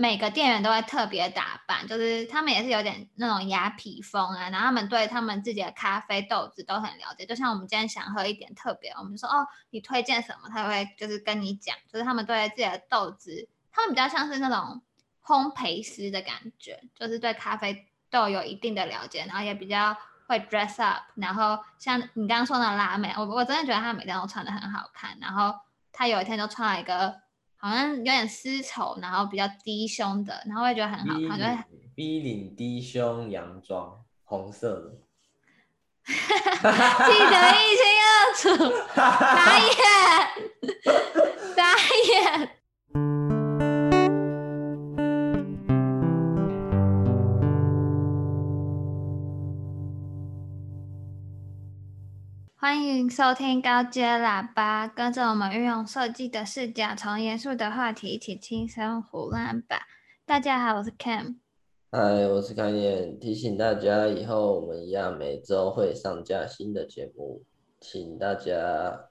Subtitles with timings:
[0.00, 7.26] 每个店员都会特别打扮，就是他们也是有点那种雅痞风啊，然后他们对他们自己的咖啡豆子都很了解。
[7.26, 10.48] 就像我们今天想喝一点特别，我们就说哦，你推荐什么？
[10.48, 14.80] 他会就是跟你讲，就是他们对自己的豆子，他们比较像是那种
[15.22, 19.94] 烘焙师的感觉，就是对咖啡豆有一定的了解，然后也比较
[20.26, 21.02] 会 dress up。
[21.16, 25.54] 然后像你刚刚说的辣妹，我我真的觉得她每天都穿的很好看，然后
[25.92, 27.20] 她有一天就穿了一个。
[27.60, 31.44] 好像有点丝绸，然后比较低胸的，然后我也觉得很好看，就
[31.96, 34.92] V 领低胸洋装，红色的，
[36.10, 38.48] 记得一清二楚，
[38.96, 39.72] 打眼，
[41.54, 42.59] 打眼。
[52.62, 59.86] 欢迎收听高阶喇叭，跟着我们运用设计的视角，从严肃的话题一起轻松胡乱吧。
[60.26, 61.36] 大家好，我是 Cam。
[61.90, 63.18] 嗨，我是康燕。
[63.18, 67.42] 提醒大家，以后我们一样每周会上架新的节目，
[67.80, 69.06] 请大家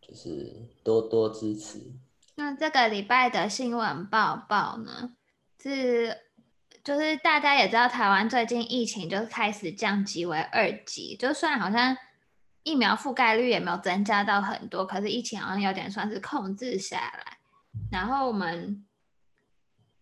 [0.00, 1.92] 就是多多支持。
[2.36, 5.12] 那这个礼拜的新闻报报呢，
[5.62, 6.16] 是
[6.82, 11.94] 就是大家也知道，台湾最近疫情就是开始降级为二级，就算好像。
[12.66, 17.38] 疫苗覆盖率也没有增加到很多，可是疫情好像有点算是控制下来。
[17.92, 18.84] 然后我们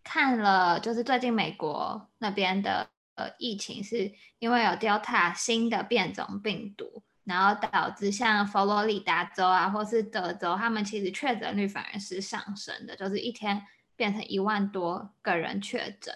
[0.03, 13.63] 看了，就是最近美国那边的呃疫情，是因为有 Delta 新的变种病毒，然后导致像佛罗里达州啊，或是德州，他们其实确诊率反而是上升的，就是一天
[13.95, 16.15] 变成一万多个人确诊。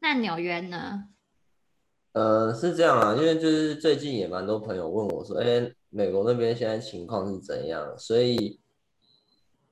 [0.00, 1.10] 那纽约呢？
[2.12, 7.96] 呃，是这样啊，因为就是最近也蛮多朋友问我说，哎、欸，美国那边现在情况是怎样？
[7.96, 8.60] 所以，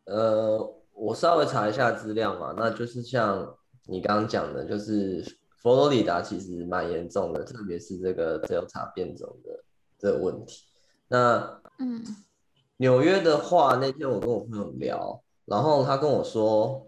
[0.07, 0.59] 呃，
[0.95, 5.23] 我稍微查一下资料嘛，那就是像你刚刚讲的，就是
[5.59, 9.63] 佛罗里达其实蛮严重的，特别是这个 Delta 变种的
[9.99, 10.65] 这个问题。
[11.09, 12.03] 那，嗯，
[12.79, 16.87] 纽约的话，那天我跟我朋友聊，然后他跟我说，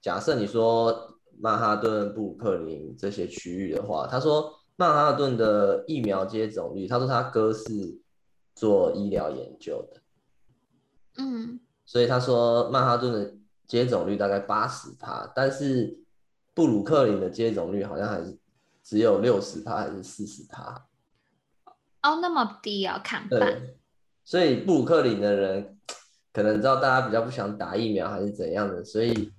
[0.00, 4.50] 假设你说曼哈顿、布鲁克林这些区域的话，他说。
[4.82, 8.00] 曼哈顿的疫苗接种率，他说他哥是
[8.52, 10.00] 做医疗研究的，
[11.18, 13.32] 嗯，所以他说曼哈顿的
[13.68, 16.00] 接种率大概八十趴，但是
[16.52, 18.36] 布鲁克林的接种率好像还是
[18.82, 20.88] 只有六十趴还是四十趴？
[22.02, 23.76] 哦，那么低啊，看对，
[24.24, 25.78] 所以布鲁克林的人
[26.32, 29.32] 可能知道大家比较不想打疫苗还是怎样的，所以。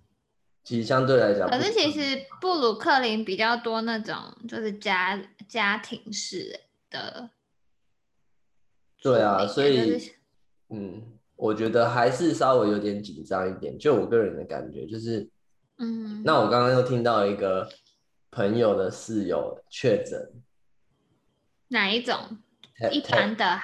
[0.64, 4.16] 其实相对来讲，可是其实布鲁克林比较多那种
[4.48, 7.30] 就是家家庭式的。
[9.02, 10.14] 对啊，所以，
[10.70, 13.78] 嗯，我觉得还是稍微有点紧张一点。
[13.78, 15.30] 就我个人的感觉，就是，
[15.80, 17.68] 嗯，那我刚刚又听到一个
[18.32, 20.32] 朋友的室友确诊，
[21.68, 22.18] 哪一种？
[22.90, 23.60] 一般的，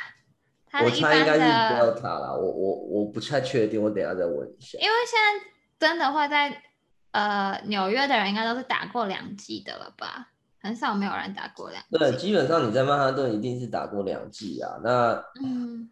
[0.83, 2.33] 我猜应该是 Delta 啦。
[2.33, 4.77] 我我我不太确定，我等下再问一下。
[4.79, 6.63] 因为现在真的会在。
[7.11, 10.29] 呃，纽约的人应该都是打过两剂的了吧？
[10.61, 11.97] 很少没有人打过两剂。
[11.97, 14.77] 对，基本上你在曼哈顿一定是打过两剂啊。
[14.83, 15.89] 那嗯，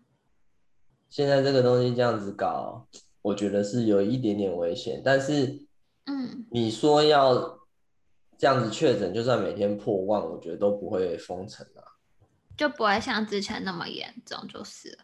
[1.10, 2.86] 现在这个东西这样子搞，
[3.22, 5.02] 我觉得是有一点点危险。
[5.04, 5.66] 但是，
[6.06, 7.58] 嗯，你说要
[8.38, 11.98] 这样子确诊，就算每天破万，我觉得都不会封城啊，
[12.56, 15.00] 就不会像之前那么严重，就是。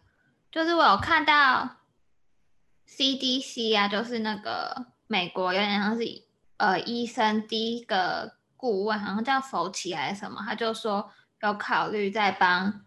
[0.52, 1.78] 就是我有看到
[2.88, 4.93] CDC 啊，就是那个。
[5.08, 6.04] 美国有点像是
[6.58, 11.10] 呃医生第一个顾问，好像叫福奇还是什么，他就说
[11.42, 12.82] 有考虑在帮，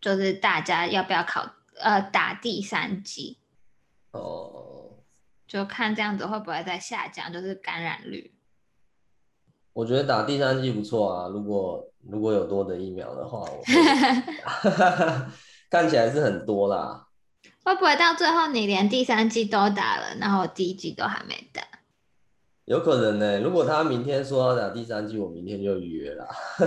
[0.00, 1.48] 就是大家要不要考
[1.78, 3.38] 呃打第三剂
[4.10, 4.98] 哦，
[5.46, 8.34] 就看这样子会不会再下降，就是感染率。
[9.72, 13.62] 我觉得打第三剂不错啊，如果如果有多的疫苗的话，我
[15.70, 17.05] 看起来是很多啦。
[17.66, 21.60] 会不会到最后你连第三季都打了，然后第一季都还没打？
[22.64, 23.40] 有可能呢、欸。
[23.40, 26.28] 如果他明天说要打第三季，我明天就预约了。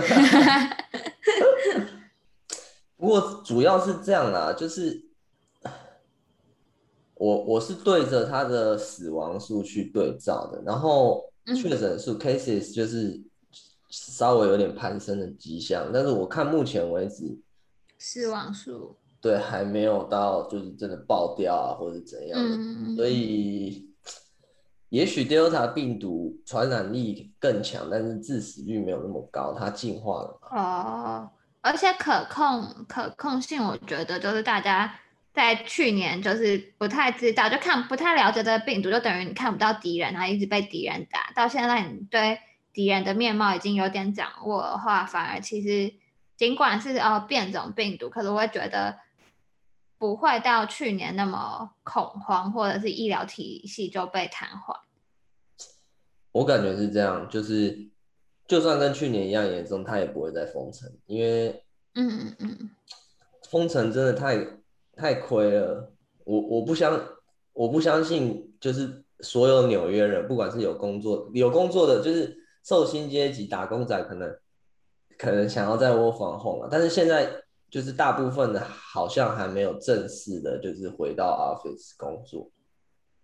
[2.98, 5.02] 不过主要是这样啦，就是
[7.14, 13.18] 我我是对着他的死亡数去对照的，然后确诊数 cases 就是
[13.88, 17.38] 稍微有点攀升的迹象，但是我看目前为止
[17.96, 18.98] 死亡数。
[19.20, 23.86] 对，还没有到就是真的爆掉啊，或者怎样的，嗯、所以
[24.88, 30.58] 也许 Delta 病毒传染力更强，但是致死率没有那么高，它进化了嘛。
[30.58, 31.30] 哦，
[31.60, 34.92] 而且可控可控性，我觉得就是大家
[35.34, 41.30] 在去年就是不太知道，就看不太了解这个病毒，就等于你看不到敌人，然后一直被敌人打。
[41.34, 42.38] 到现在你对
[42.72, 45.92] 敌人的面貌已经有点掌握的话，反而其实
[46.36, 48.96] 尽管是哦变种病毒，可是我会觉得
[50.00, 54.74] 不会到去年那么恐慌，或者是医疗体系就被瘫痪。
[56.32, 57.88] 我感觉是这样，就是
[58.48, 61.62] 就算跟去年一样严重，它也不会再封城，因为
[61.94, 62.70] 嗯嗯嗯，
[63.48, 64.44] 封城真的太。
[64.96, 65.94] 太亏了，
[66.24, 67.00] 我我不相
[67.54, 74.38] 我不相信，就是所有纽约人，不管是有工作有工作的，就是受薪阶级打工仔，可能
[75.16, 77.32] 可能想要在 work from home 啊，但是现在
[77.70, 82.50] 就是大部分的好像还没有正式的，就是回到 office 工作，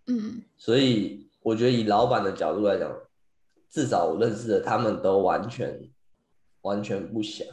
[0.06, 2.90] 嗯，所以我觉得以老板的角度来讲，
[3.68, 5.90] 至少我认识的他们都完全
[6.62, 7.46] 完全不想，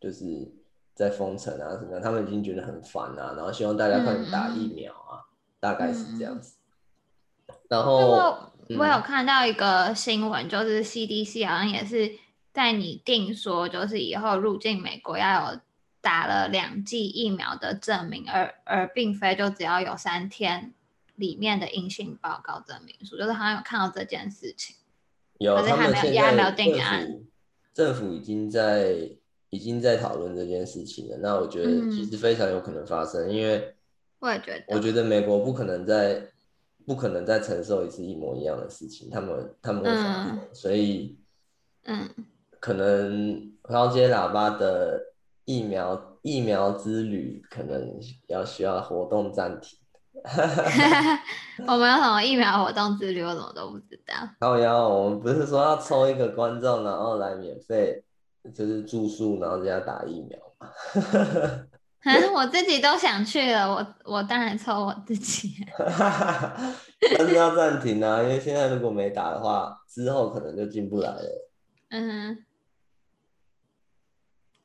[0.00, 0.52] 就是。
[0.94, 6.58] 在封城啊什么，他们已经觉得很烦啊，然后希望大家快点打疫苗啊，嗯、大概是这样子。
[7.46, 8.36] 嗯、然后
[8.78, 12.12] 我有看到一个新闻，就是 CDC 好像也是
[12.52, 15.60] 在拟定说，就是以后入境美国要有
[16.02, 20.74] 打了两剂疫苗的证明，而而并非就只要有三天
[21.14, 24.76] 里面的阴性报告证明书，就是好像有看到这件事情。
[25.38, 27.20] 有，可是还没有，也还没有定案。
[27.72, 29.08] 政府已经在。
[29.54, 33.74] 已经在讨论这件事情了，那我觉得其实非常有可能发生，嗯、因为
[34.18, 36.26] 我也觉得，我觉得美国不可能再
[36.86, 41.18] 不可能再承受一次一模一样的事情，他们他们会发，嗯、所以
[41.84, 42.08] 嗯，
[42.60, 45.11] 可能高阶喇叭的
[45.44, 47.98] 疫苗疫苗之旅可能
[48.28, 49.78] 要需要活动暂停。
[51.66, 54.14] 我们有什么疫苗活动之旅，我怎么都不知道。
[54.40, 58.04] 好呀，我们不是说要抽一个观众，然后来免费。
[58.52, 60.68] 就是住宿，然后就要打疫苗嘛。
[62.02, 65.64] 啊，我自己都想去了，我我当然抽我自己。
[67.16, 71.48] 但是要暂停啊，因为现在如果没打的话，之后可能就进不来了。
[71.90, 72.44] 嗯。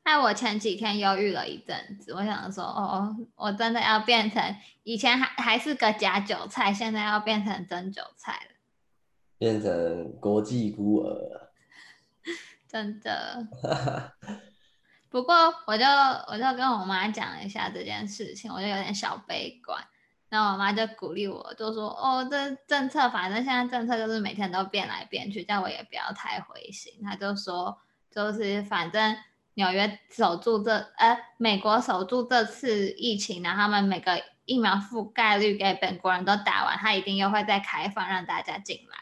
[0.08, 8.56] 那我前几天忧郁了一阵子，我想说，哦，我真的要变成以前还还是个假韭菜，现在要变成真韭菜了，
[9.36, 11.50] 变成国际孤儿。
[12.66, 13.46] 真的，
[15.10, 15.34] 不过
[15.66, 19.78] 我就我就跟我妈讲了一下这件事情，我就有点小悲观。
[20.30, 27.78] 然后我妈就鼓励我，就说：“哦，这政策反正现在政策就是每天都变来变去，叫我也不要太灰心。”她就说
[28.10, 29.14] ：“就是反正
[29.58, 38.96] 纽约守住这，呃，美国守住这次疫情，然后他们每个疫苗覆盖率给本国人都打完，他一定又会再开放让大家进来。”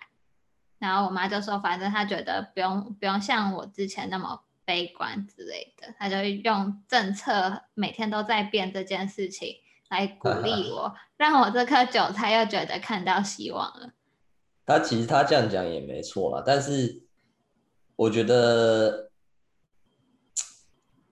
[0.81, 9.57] 然后我妈就说，反正她觉得不用不用像我之前那么悲观之类的，她就用政策每天都在变这件事情
[9.91, 13.91] 来鼓励我，让我这颗韭菜又觉得看到希望了。
[14.65, 17.03] 他其实他这样讲也没错啦，但是
[17.95, 19.06] 我觉得。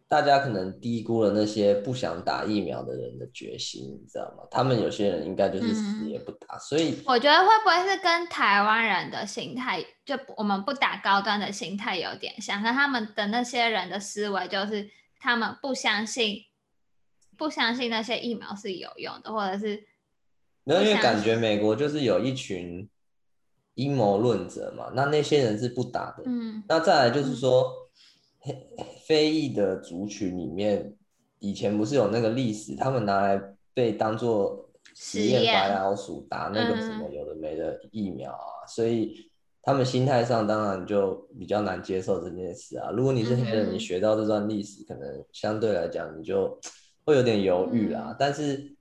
[0.06, 4.46] 大家可能低估了那些不想打疫苗的人的决心，你知道吗？
[4.50, 12.62] 他们有些人应该就是死也不打，嗯、所以我觉得会不会是跟台湾人的心态，就我们不打高端的心态有点像？
[12.62, 16.36] 那他们的那些人的思维就是他们不相信，
[17.36, 19.84] 不相信那些疫苗是有用的，或者是
[20.64, 22.88] 因为感觉美国就是有一群
[23.74, 26.22] 阴谋论者嘛，那那些人是不打的。
[26.26, 27.62] 嗯，那再来就是说。
[27.62, 27.83] 嗯
[29.06, 30.94] 非裔的族群里面，
[31.38, 33.40] 以前不是有那个历史，他们拿来
[33.72, 39.30] 被当做实验白老鼠打 那个什么有的没的疫苗啊，嗯、所以
[39.62, 42.90] 他们心态上当然就比较难接受这件事啊。
[42.90, 46.58] 如果你是黑人，你学到这段历史，可能相对来讲你就
[47.04, 48.08] 会有点犹豫啦。
[48.10, 48.74] 嗯、但是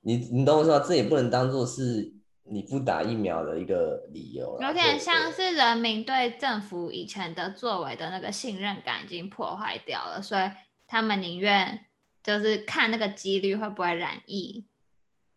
[0.00, 2.12] 你你懂我说，这也不能当做是。
[2.44, 10.50] 你不打疫苗的一个理由，有点像是人民对政府以前的作为的那个信任感已经破坏掉了，所以
[10.86, 11.86] 他们宁愿
[12.22, 14.66] 就是看那个几率会不会染疫。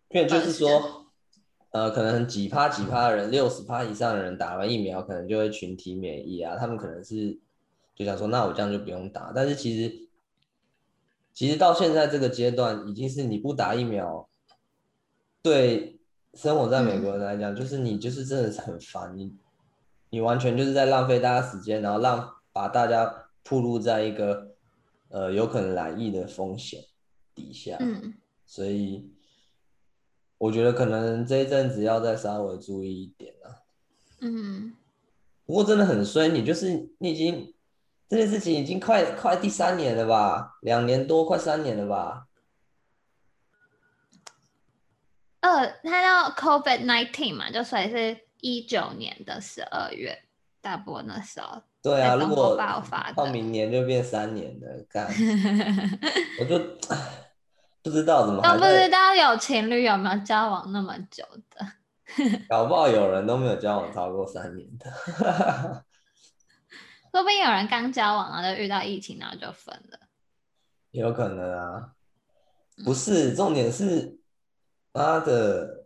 [0.10, 1.12] 因为就是说，
[1.70, 6.58] 呃，可能几趴几趴的人，六十趴以上的人打完疫苗，可能就会群体免疫啊。
[6.58, 7.40] 他们可能是
[7.96, 9.32] 就想说，那我这样就不用打。
[9.34, 10.10] 但是其实，
[11.34, 14.28] 其实到现在这个阶段，已经是你不打疫苗，
[15.42, 15.95] 对。
[16.36, 19.34] 生活在美国人来讲，嗯、就是你就是真的是很烦你，
[20.10, 23.06] 你完全就是在浪费大家时间，然后让把大家
[23.44, 24.56] 暴露在一个
[25.10, 26.82] 呃有可能染疫的风险
[27.34, 27.78] 底下。
[27.80, 28.14] 嗯，
[28.46, 29.10] 所以
[30.38, 33.64] 我觉得可能这一阵子要再稍微注意一点啊。
[34.20, 34.74] 嗯，
[35.46, 37.54] 不过真的很衰，你就是你已经
[38.10, 42.25] 这件事情已经快快第三年了吧，两年多快三年了吧。
[45.46, 50.18] 呃，它叫 COVID nineteen 嘛，就所以是一九年的十二月，
[50.60, 51.62] 大波那时候。
[51.84, 55.06] 对啊，如果爆发到明年就变三年了，干，
[56.42, 56.58] 我就
[57.84, 58.56] 不知道怎么还。
[58.56, 61.64] 都不知道有情侣有没有交往那么久的。
[62.50, 64.92] 搞不好有人都没有交往超过三年的。
[67.12, 70.00] 说不定有人刚交往，然后就遇到疫情，然后就分了。
[70.90, 71.92] 有可能啊，
[72.84, 74.18] 不是，重点是，
[74.96, 75.86] 妈的，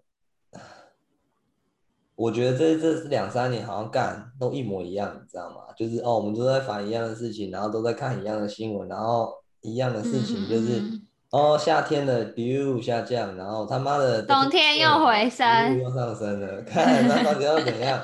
[2.14, 5.74] 我觉得这这两三年好像干都一模一样，你知道吗？
[5.76, 18.00] 就是哦，我们都在烦一样的事情，然后都在看一样的新闻，然后一样的事情就是，嗯、哦，夏天的 biu 下降，然后他妈的冬天又回升，又上升了，看那到底要怎样？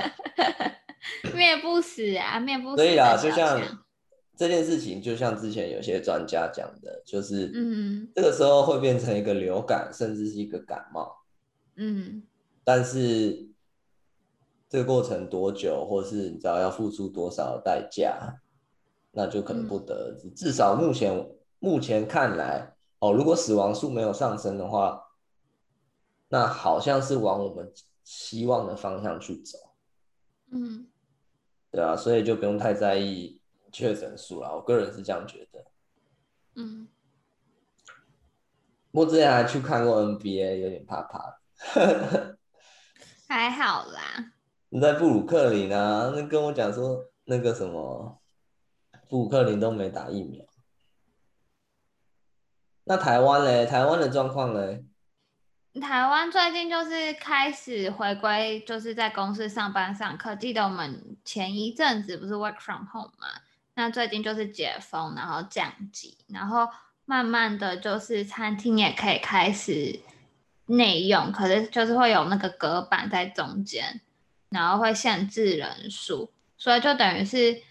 [1.36, 2.78] 灭不死啊，灭不死。
[2.78, 3.62] 所以啊，就像
[4.38, 11.16] 这件事情，就像之前有些专家讲的，就是，嗯，这个时候会变成一个流感，甚至是一个感冒，
[11.76, 12.24] 嗯，
[12.64, 13.48] 但是
[14.70, 18.42] 这个过程多久，或是你知道要付出多少代价，
[19.12, 20.30] 那就可能不得而知。
[20.32, 25.02] 至少目前目前看来，哦，如果死亡数没有上升的话，
[26.30, 27.72] 那好像是往我们
[28.04, 29.58] 希望的方向去走，
[30.52, 30.88] 嗯。
[31.72, 33.38] 对啊，所以就不用太在意
[33.76, 34.50] 确诊数啦。
[34.54, 35.66] 我个人是这样觉得。
[36.56, 36.88] 嗯。
[38.92, 41.38] 我之前还去看过 NBA，有点怕怕。
[43.28, 44.32] 还好啦。
[44.70, 46.14] 你在布鲁克林啊？
[46.16, 48.22] 那跟我讲说那个什么，
[49.10, 50.46] 布鲁克林都没打疫苗。
[52.86, 53.66] 那台湾嘞？
[53.66, 54.86] 台湾的状况嘞？
[55.82, 60.34] 台湾最近就是开始回归，就是在公司上班上课。
[60.34, 63.28] 记得我们前一阵子不是 work from home 嘛？
[63.76, 66.68] 那最近就是解封，然后降级，然后
[67.06, 70.00] 慢慢的就是餐厅也可以开始
[70.66, 74.02] 内用，可是就是会有那个隔板在中间，
[74.50, 77.62] 然后会限制人数，所以就等于是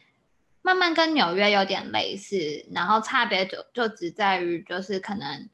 [0.63, 5.49] 慢慢跟纽约有点类似，然后差别就就只在于就是可能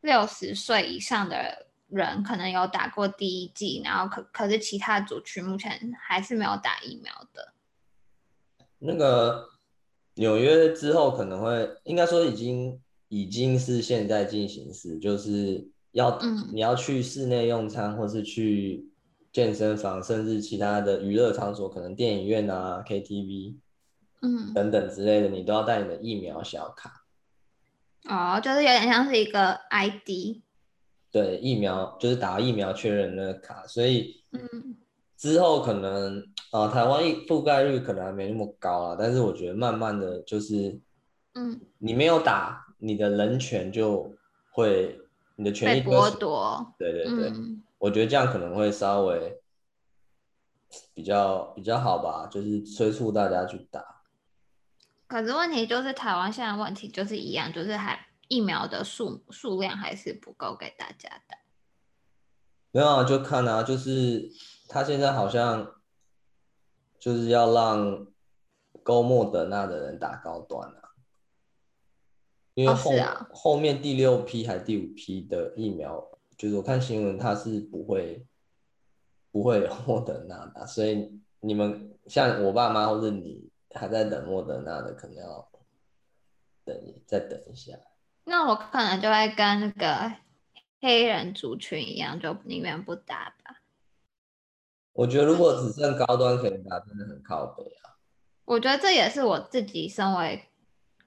[0.00, 1.66] 六十岁以上的。
[1.88, 7.54] 人可能有打过第一剂，然后可可是其他族群目前还是没有打疫苗的。
[8.78, 9.48] 那个
[10.18, 18.84] 纽约之后可能会，应该说已经已经是现在进行时，就是要、嗯、你要去室内用餐，或是去
[19.32, 23.54] 健身房，甚至其他的娱乐场所，可能电影院啊、KTV，
[24.22, 27.04] 嗯等等之类的，你都要带你的疫苗小卡。
[28.08, 30.42] 哦，就是有点像是一个 ID。
[31.10, 34.76] 对，疫苗就是打疫苗确认那个卡，所以嗯
[35.16, 40.80] 之后可能啊、呃，台湾覆盖率可能还没那么高啊，但是我觉得慢慢的就是，
[41.34, 44.12] 嗯，你没有打，你的人权就
[44.52, 45.00] 会，
[45.36, 46.74] 你的权益被剥夺。
[46.78, 49.40] 对对对，嗯、我觉得这样可能会稍微
[50.94, 54.02] 比较比较好吧，就是催促大家去打。
[55.06, 58.06] 可是问题就是台湾现在问题就是一样，就是还。
[58.30, 61.38] 疫苗的数数量还是不够给大家打。
[62.72, 64.30] 没有啊，就看啊，就是
[64.68, 65.77] 他现在好像
[66.98, 68.06] 就是要让
[68.82, 70.90] 勾莫德纳的人打高端啊，
[72.54, 76.04] 因为后、哦啊、后面第六批还第五批的疫苗，
[76.36, 78.26] 就是我看新闻他是不会
[79.30, 85.48] 不会有莫德纳的，所以你们像我爸妈或者你还在等莫德纳的，可能要
[86.64, 86.76] 等
[87.06, 87.78] 再等一下。
[88.24, 90.12] 那我可能就会跟那个
[90.80, 93.57] 黑人族群一样，就宁愿不打吧。
[94.98, 97.94] 我觉得如果只剩高端可以打，真的很靠北啊。
[98.44, 100.44] 我觉得这也是我自己身为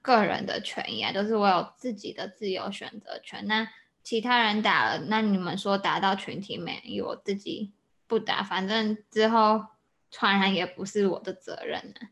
[0.00, 3.46] 个人的权益啊，就是我有自己的自由选择权。
[3.46, 3.68] 那
[4.02, 7.74] 其他人打了，那你们说打到群体免疫，我自己
[8.06, 9.62] 不打，反正之后
[10.10, 12.08] 传染也不是我的责任呢。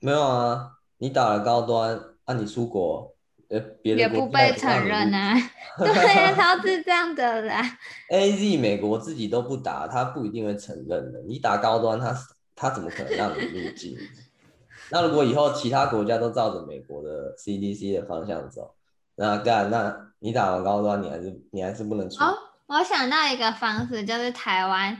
[0.00, 3.14] 没有啊，你打了高端，那、啊、你出国。
[3.82, 5.34] 也不被承认啊，
[5.76, 7.60] 对，他是这样的啦。
[8.08, 11.20] A Z 美国自己都不打，他不一定会承认的。
[11.26, 12.14] 你打高端，他
[12.54, 13.96] 他怎么可能让你入境？
[14.92, 18.74] 那如果以后其他国家都照着美国的 C D C 的方向走，
[19.16, 22.22] 那干，那你打完高端，你还是你还是不能出。
[22.22, 22.32] 哦，
[22.66, 24.96] 我想到一个方式，就是台湾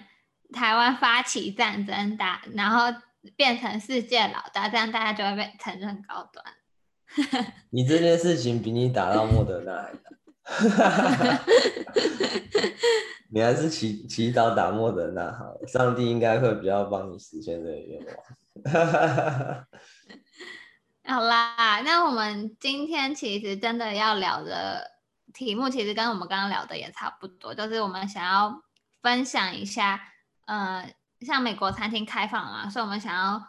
[0.52, 2.86] 台湾发起战争打，然后
[3.36, 6.44] 变成世界老大，这样大家就会被承认高端。
[7.70, 11.40] 你这件事情比你打到莫德纳还难，
[13.32, 18.14] 你还是祈祈祷打莫德纳好，上帝应该会比较帮你实现这个愿望。
[21.04, 24.90] 好啦，那我们今天其实真的要聊的
[25.32, 28.62] 题目其实跟我们刚刚聊的也差不多，就是我们想要
[29.02, 30.00] 分享一下，
[30.46, 33.42] 呃，像美国餐厅开放啊，所以我们想要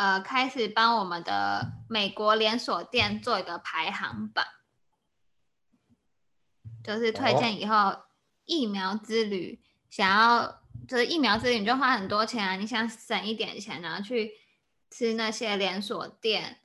[0.00, 4.42] 呃开始帮我们的美国连锁店做一个排行榜，
[6.82, 7.94] 就是推荐以后
[8.46, 14.32] 疫苗之旅，想要就是疫苗之旅你就花很多钱啊，你想省一点钱，然后去
[14.90, 16.60] 吃那些连锁店，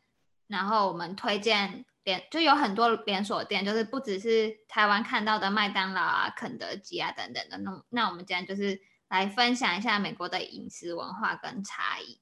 [0.47, 1.85] 然后我们推荐。
[2.05, 7.57] 连就有很多连锁店，就是不只是台湾看到的麦当劳啊、肯德基啊等等的。
[7.57, 12.21] 那那我们今天就是来分享一下美国的饮食文化跟差异。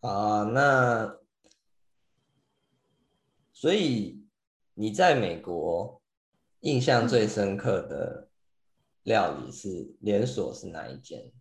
[0.00, 1.18] 啊，那
[3.52, 4.24] 所以
[4.74, 6.00] 你在美国
[6.60, 8.28] 印象最深刻的
[9.02, 11.32] 料理是连锁是哪一间？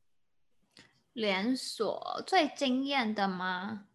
[1.14, 3.86] 连锁最惊艳的吗？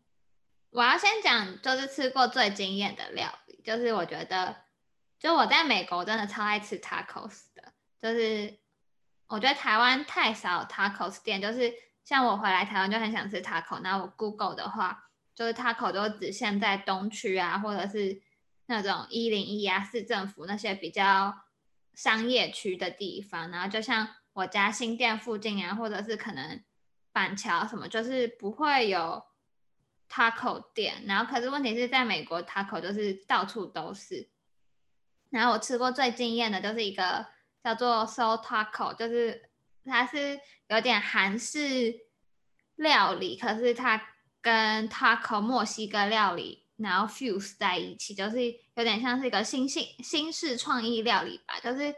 [0.71, 4.57] 我要先讲，就是吃过最惊艳的料理，就是我觉得，
[5.19, 8.59] 就我在美国真的超爱吃 tacos 的，就是
[9.27, 11.73] 我觉得台湾太少 tacos 店，就是
[12.05, 18.21] 像我回来台湾就很想吃 taco，那我 Google 的话，就是 taco 都只限在东区啊，或者是
[18.67, 21.35] 那种一零一啊、市政府那些比较
[21.95, 26.63] 商业区的地方，然后就像我家新店附近啊，或者是可能
[27.13, 29.25] 板桥什么，就是不会有。
[30.15, 34.29] Taco 店，然后可是问题是在美国，Taco 就是到处都是。
[35.31, 37.25] 然后我吃过最惊艳的就是一个
[37.65, 39.51] 叫做 So Taco，就是
[39.85, 41.95] 它是有点韩式
[42.77, 44.03] 料理，可是它
[44.41, 48.39] 跟 Taco 墨西哥料理然后 fuse 在一起，就是
[48.75, 51.61] 有点像是一个新新新式创意料理吧。
[51.61, 51.95] 就是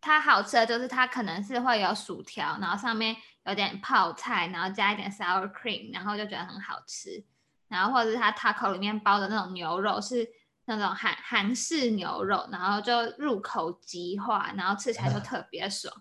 [0.00, 3.16] 它好吃的就是它可能是会有薯条，然后上面。
[3.44, 7.24] 有点泡菜，然后加一点 sour cream，然后就觉得很好吃。
[7.66, 10.24] 然后或者是它 taco 里面包的那种牛肉是
[10.66, 15.92] 那种韩韩式牛肉，然后就入口即化，然后吃起来就 特别爽。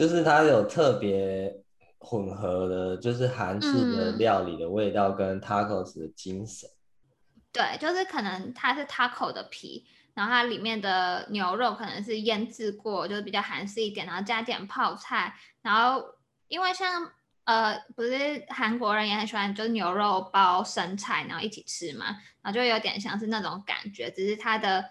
[0.00, 1.54] 就是它有特别
[1.98, 6.66] 混合的，就是韩式的料理的味道跟 tacos 的精神。
[6.70, 7.42] 嗯。
[7.52, 16.02] 对，就是可能它是 taco 的皮，然后它里面的牛肉可能是腌制过，就是比较韩式一点，然后加点泡菜，然后。
[16.48, 17.08] 因为像
[17.44, 22.06] 呃，不是韩国人也很喜欢，就是牛肉包生菜，然后一起吃嘛，
[22.42, 24.84] 然后就有点像是那种感觉，只是它的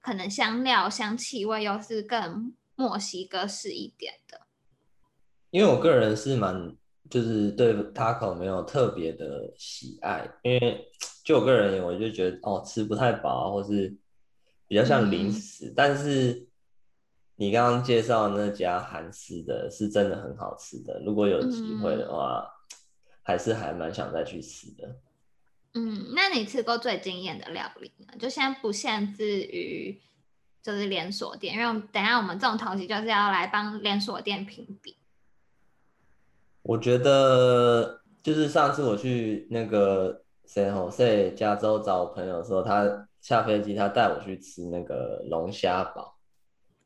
[0.00, 4.40] 可能香料、香气味又是更墨西哥式一点的。
[5.52, 6.76] 因为我个人是蛮，
[7.08, 10.90] 就是对 taco 没有特别的喜爱，因为
[11.22, 13.94] 就我个人而言，我就觉得哦，吃不太饱，或是
[14.66, 16.48] 比较像零食，嗯、但是。
[17.36, 22.76] 你刚刚介绍那家韩式的是真的很好吃的，如果有机会的话，嗯、
[23.22, 24.96] 还是还蛮想再去吃的。
[25.74, 28.14] 嗯，那你吃过最惊艳的料理呢？
[28.20, 29.98] 就先不限制于
[30.62, 34.94] 就是连锁店，因为等下我们这种东西就是要来帮连锁店评比。
[36.62, 46.16] 我觉得就是上次我去那个 San Jose 加州找我朋友的时候，他下飞机他带我去吃那个龙虾堡。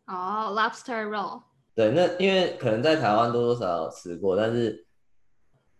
[0.06, 1.42] 哦、oh，lobster roll。
[1.74, 4.86] 对，那因为可能在台湾多多少少吃过，但是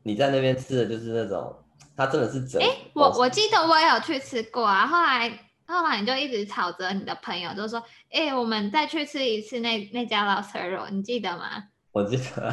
[0.03, 1.57] 你在那边吃的就是那种，
[1.97, 2.61] 它真的是整。
[2.61, 5.31] 哎、欸，我我记得我也有去吃过啊，后来
[5.67, 7.79] 后来你就一直吵着你的朋友，就说，
[8.11, 11.65] 哎、欸，我们再去吃一次那那家 lobster roll，你记得吗？
[11.97, 12.53] 我记得，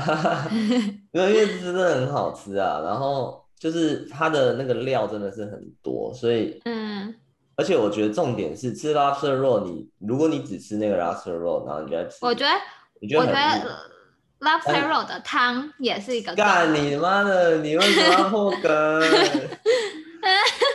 [1.11, 7.13] 因为因为真的很好吃啊，然后就是它的那个料真的是很多，所以嗯。
[7.57, 12.51] 而且我觉得重点是吃 lobster roll，你如果你只吃那个 lobster roll，然后你就在吃，我觉得，
[13.19, 13.77] 我觉得
[14.39, 16.33] lobster roll 的汤也是一个。
[16.35, 17.57] 干你妈的！
[17.57, 18.71] 你为什么要破梗？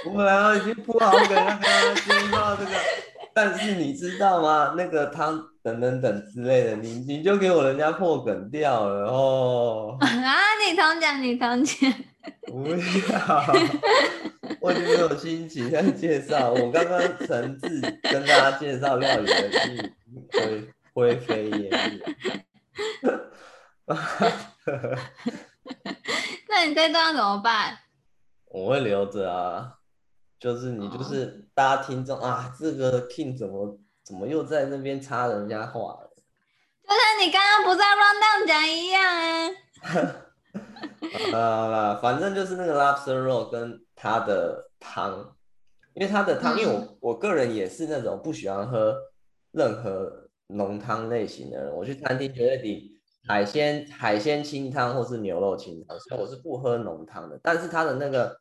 [0.06, 1.58] 我本来已经铺好梗了，
[1.96, 2.70] 听到这个，
[3.38, 4.74] 但是你知道吗？
[4.76, 9.96] 那个汤等等等之类的，你你就给我人家破梗掉了哦。
[10.00, 10.08] 啊！
[10.66, 11.94] 你同讲，你同讲。
[12.48, 12.76] 不要。
[14.60, 19.92] 我已经没有心情在介绍，我刚刚诚挚跟大家介绍料理的是
[20.32, 21.70] 灰灰飞烟灭。
[26.48, 27.78] 那你这段怎么办？
[28.46, 29.77] 我会留着啊，
[30.38, 36.10] 就是你就是大家听众啊，这个 King 怎么怎么又在那边插人家话了？
[36.82, 40.24] 就像你刚刚不在 rundown 讲一样啊。
[41.32, 45.36] 好 反正就是那个 lobster roll 跟它的汤，
[45.94, 48.96] 因为它的汤，因为我我个人也是那种不喜欢喝
[49.52, 52.80] 任何浓汤类型的人，我去餐厅绝对点
[53.26, 57.38] 海鲜海鲜清汤或是牛肉清汤，所以我是不喝浓汤的。
[57.42, 58.38] 但是它的那个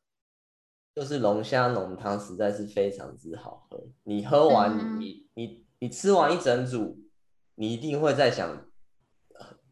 [0.97, 3.79] 就是龙虾浓汤实在是非常之好喝。
[4.03, 6.97] 你喝完，嗯、你你你吃完一整组，
[7.53, 8.65] 你一定会在想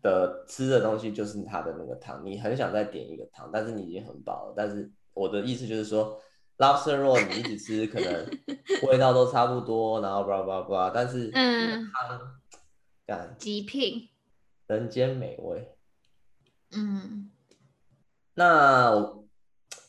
[0.04, 4.54] 的吃的东西就是它的那个汤，你很想再点一个汤，但是你已经很饱了。
[4.56, 6.16] 但是我的意思就是说
[6.60, 8.30] ，lobster roll 你一直吃，可能
[8.88, 12.20] 味道都差不多，然后 blah blah blah，但是嗯，汤
[13.08, 14.10] 干极品，
[14.68, 15.76] 人间美味。
[16.70, 17.32] 嗯，
[18.36, 19.25] 那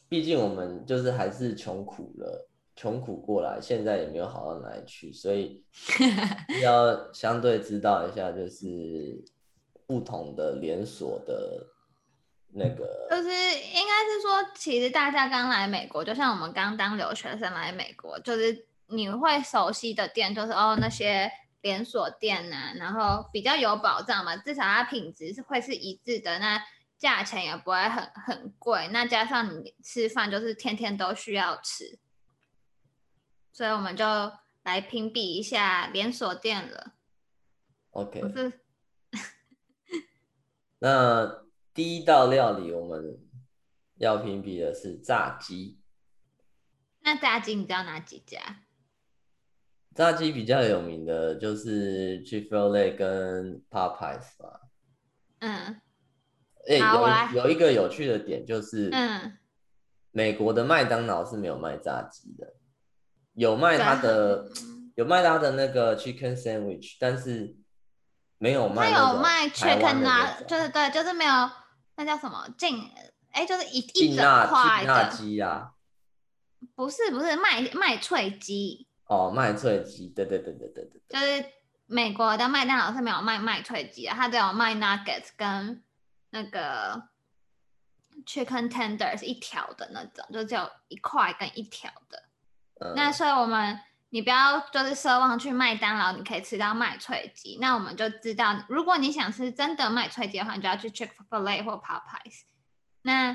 [0.09, 5.65] 毕竟我们就是还是穷苦了，穷苦过来，现在也没有好到哪里去，所以
[6.63, 9.21] 要相对知道一下，就是
[9.87, 11.67] 不同的连锁的
[12.53, 21.29] 那个，就是应该是说，其实大家刚来美国，就像我们刚当留学生来美国，就是你会熟悉的店，就是哦那些
[21.63, 26.63] 连锁店啊，然后比较有保障嘛，至少它品质是会是一致的那。
[26.99, 31.99] 价钱也不会很很贵，那加上你吃饭就是天天都需要吃，
[33.53, 34.05] 所以我们就
[34.63, 36.95] 来评比一下连锁店了。
[37.91, 38.61] OK，是
[40.79, 43.19] 那第一道料理我们
[43.97, 45.81] 要评比的是炸鸡。
[47.01, 48.65] 那炸鸡你知道哪几家？
[49.95, 54.61] 炸鸡比较有名的就是 Chick-fil-A 跟 Popeyes 吧。
[55.39, 55.81] 嗯。
[56.69, 59.39] 欸、有有一个有趣的点就是，嗯，
[60.11, 62.55] 美国的麦当劳是没有卖炸鸡的，
[63.35, 64.51] 有卖它的
[64.97, 67.55] 有卖它的那个 chicken sandwich，但是
[68.39, 68.91] 没有卖。
[68.91, 71.51] 它有卖 chicken 啊，就是对，就是没有
[71.97, 72.49] 那叫什么？
[72.59, 72.77] 劲，
[73.31, 75.09] 哎、欸，就是一一整块的。
[75.11, 75.71] 鸡啊，
[76.75, 78.89] 不是不是麦麦脆鸡。
[79.07, 81.49] 哦，麦脆鸡，对对对对对对，就是
[81.87, 85.83] 美国的麦当劳是没有卖麦脆鸡的，它只有卖 nuggets 跟。
[86.37, 87.09] 那个
[88.27, 92.23] chicken tender 是一条的那种，就只有一块跟一条的。
[92.81, 97.57] 嗯、那所以我们你不要就是奢望去麦当劳，你可以吃到麦脆鸡。
[97.59, 102.43] 那我们就知道，如果你想吃真的麦脆鸡的话，你就要去 Chick-fil-A 或 Popeyes。
[103.01, 103.35] 那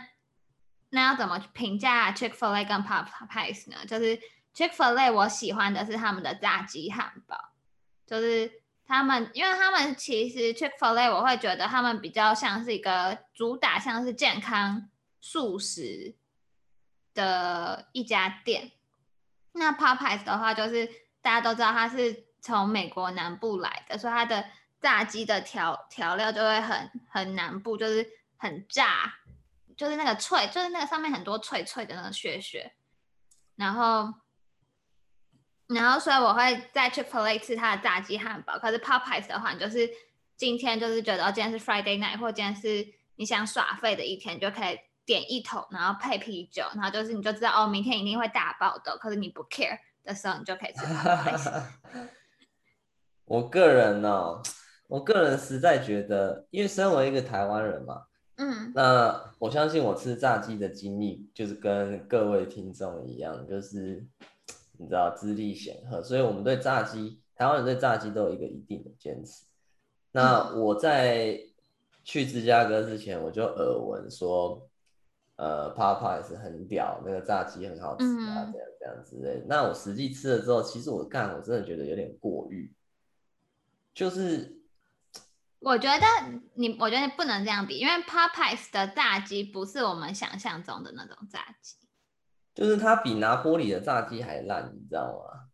[0.91, 3.77] 那要怎么评价 Chick-fil-A 跟 Popeyes 呢？
[3.87, 4.19] 就是
[4.53, 7.53] Chick-fil-A 我喜欢的是他们的炸鸡汉堡，
[8.05, 8.61] 就是。
[8.91, 14.89] 他们，因为他们其实 Chick-fil-A，我会觉得他们比较像是一个主打像是健康
[15.21, 16.13] 素食
[17.13, 18.73] 的一家店。
[19.54, 20.86] 那 Popeyes 的话，就是
[21.21, 24.43] 大家都知道它是从美国南部来的，所以它的
[24.82, 29.13] 炸鸡的调调料就会很很南部，就是很炸，
[29.77, 32.73] 就是那个脆，就是那个上面很多脆脆的那个屑屑，
[33.56, 34.13] 然后。
[35.73, 38.60] 然后，所以我会在 Chick-fil-A 吃它的炸鸡汉堡。
[38.60, 39.89] 可是 Popeyes 的话，你就是
[40.36, 48.97] 今天就是觉得今天是 Friday night，或今天是你想耍废的一天，你就可以点一桶，然后配啤酒，然后就是你就知道哦，明天一定会大爆的。
[48.97, 51.63] 可是你不 care 的时候，你就可以吃 Popeyes。
[53.25, 54.43] 我个人呢、哦，
[54.88, 58.01] 我个人实在觉得，因为身为一个台湾人嘛，
[58.38, 64.05] 嗯，那我相信我吃炸鸡的经历就是跟各位听众一样，就是。
[64.82, 69.44] 你知道资历显赫，所以我们对炸鸡，台湾人对炸鸡都有一个一定的坚持。
[70.12, 71.39] 那我在
[72.04, 74.67] 去芝加哥之前，我就耳闻说，
[75.36, 79.44] 呃，Popeyes 很屌，那个炸鸡很好吃啊，这样这样之类。
[79.48, 82.74] 那我实际吃了之后，其实我干，我真的觉得有点过誉。
[83.94, 84.58] 就是
[85.60, 86.06] 我觉得
[86.56, 91.76] 你，我觉得你不能这样比，因为 Popeyes 的炸鸡不是我们想象中的那种炸鸡。
[92.62, 95.50] 就是它比拿坡里的炸鸡还烂，你知道吗？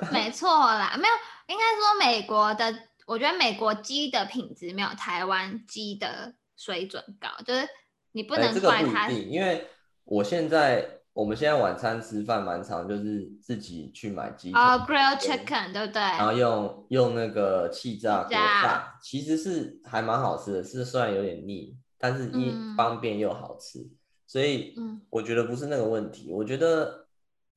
[0.12, 1.14] 没错啦，没有，
[1.48, 2.72] 应该说美国的，
[3.08, 7.68] 我觉得美国鸡的品质没有台湾鸡的水准高，就是
[8.12, 9.10] 你不能怪它。
[9.10, 9.66] 因为
[10.04, 16.00] 我现在我们现在晚餐吃饭蛮常，就是自己去买鸡哦、oh,，grilled chicken 对不对？
[16.00, 23.80] 然后用用那个气炸锅炸，其实是还蛮好吃的，是虽然有点腻，但是一方便又好吃。
[23.80, 23.97] 嗯
[24.28, 24.76] 所以，
[25.08, 26.30] 我觉得不是那个问题。
[26.30, 27.06] 嗯、我觉得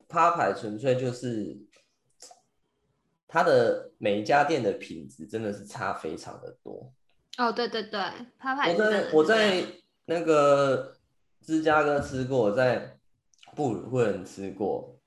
[0.07, 1.57] Popeyes 纯粹就是
[3.27, 6.93] 它的每一家店的品质真的是差非常的多。
[7.37, 7.99] 哦，对对对
[8.39, 9.63] ，Popeyes 我在我在
[10.05, 10.95] 那个
[11.41, 12.97] 芝加哥吃过，在
[13.53, 14.97] 布鲁克林吃过。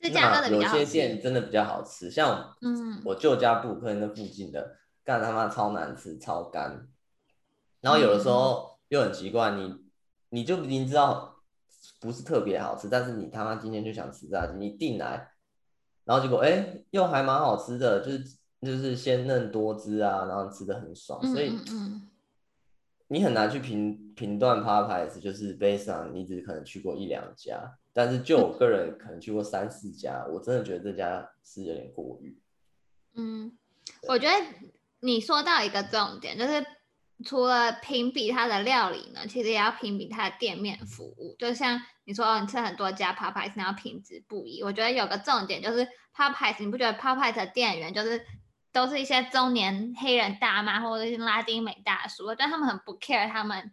[0.00, 6.88] 芝加哥的有些店真的比较好吃，像嗯，我舅家布鲁克林那附近的，干他妈超难吃，超干。
[7.80, 9.80] 然后有的时候又很奇怪，你。
[10.32, 11.36] 你就已经知道
[12.00, 15.28] 不是特别好吃，但是你他妈今天就想吃炸鸡，你定来，
[16.04, 18.24] 然后结果哎、欸、又还蛮好吃的，就是
[18.62, 21.52] 就是鲜嫩多汁啊，然后吃的很爽，所以
[23.08, 32.40] 你很难去评评断 Popeyes，就是 based on 你只可能去过一两家，但是就我个人可能去过三四家，我真的觉得这家是有点过誉。
[33.14, 33.52] 嗯，
[34.08, 34.34] 我觉得
[35.00, 36.64] 你说到一个重点，就是
[37.22, 41.34] 除了评比它的料理呢，其实也要评比它的店面服务。
[41.38, 44.62] 就像你说，你吃很多家 Popeyes，然后品质不一。
[44.62, 48.24] 我觉得有个重点就是 Popeyes，你不觉得 Popeyes 的店员就是
[48.72, 52.26] 都是一些中年黑人大妈或者是拉丁美大叔？
[52.26, 53.72] 我觉得他们很不 care 他们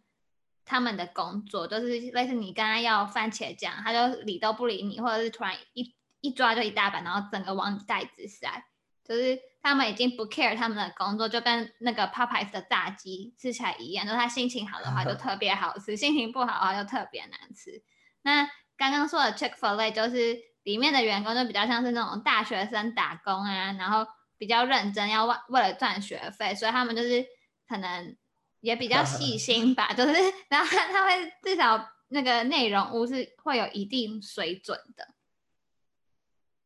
[0.65, 8.65] 他们的工作，就是类似你刚刚要番茄酱，他就理都不理你，或者是突然一一抓就一大把，然后整个往你袋子塞。
[9.09, 17.81] 就是他们已经不 care 他们的工作，就跟那个 Popeyes 的炸鸡吃起来一样，就是他心情好的话就特别好吃，心情不好的话就特别难吃。
[18.21, 24.05] 那刚刚说的 Chick-fil-A 就是里面的员工就比较像是那种大学生打工啊，然后
[24.37, 27.25] 比较认真，要为为了赚学费，所以他们就是
[27.67, 28.15] 可能
[28.59, 30.13] 也比较细心吧， 就是
[30.49, 35.15] 然后他他会至少那个内容物是会有一定水准的。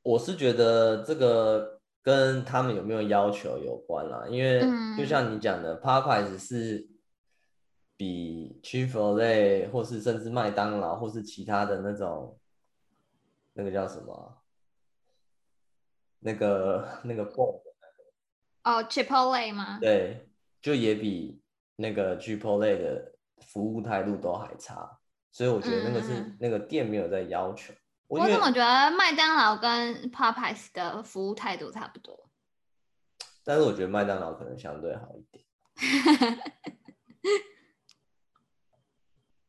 [0.02, 1.73] 我是觉得这个。
[2.04, 4.62] 跟他们有没有要求有关啦，因为
[4.98, 6.86] 就像你讲的，Popeyes 是
[7.96, 12.38] 比 Chick-fil-A 或是甚至麦当劳或是其他的那种，
[13.54, 14.38] 那个叫什么？
[16.20, 17.62] 那个那个 Bowl
[18.64, 19.80] 哦，Chipotle 吗？
[19.82, 20.28] 对，
[20.62, 21.42] 就也比
[21.78, 25.00] 那个 Chipotle 的服务态度都还差，
[25.32, 27.74] 所以我觉得那个是、嗯、那个店没有在要求。
[28.14, 32.30] 我，我怎么觉得麦当劳跟 Popeyes 的服务态度差不多？
[33.44, 35.44] 但是我觉得麦当劳可能相对好一点。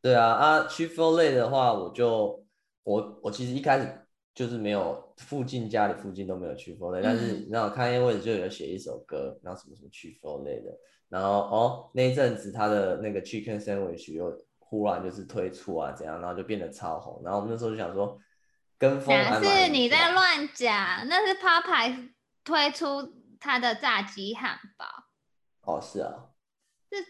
[0.00, 2.42] 对啊，啊，Chick-fil-A 的话，我就
[2.84, 10.74] 我我其实一开始就是没有附近家里附近都没有 Chick-fil-A，但是然后看一位置就有写一首歌，然后什么什么 Chick-fil-A 的，
[11.10, 18.18] 然后哦那一阵子他的那个 Chicken Sandwich 又忽然就是推出啊怎样，然后就变得超红，然后我们那时候就想说。
[18.84, 22.10] 跟风是你在乱讲，那是 Popeyes
[22.44, 24.86] 推出他的炸鸡汉堡。
[25.62, 26.12] 哦，是啊，
[26.92, 27.02] 是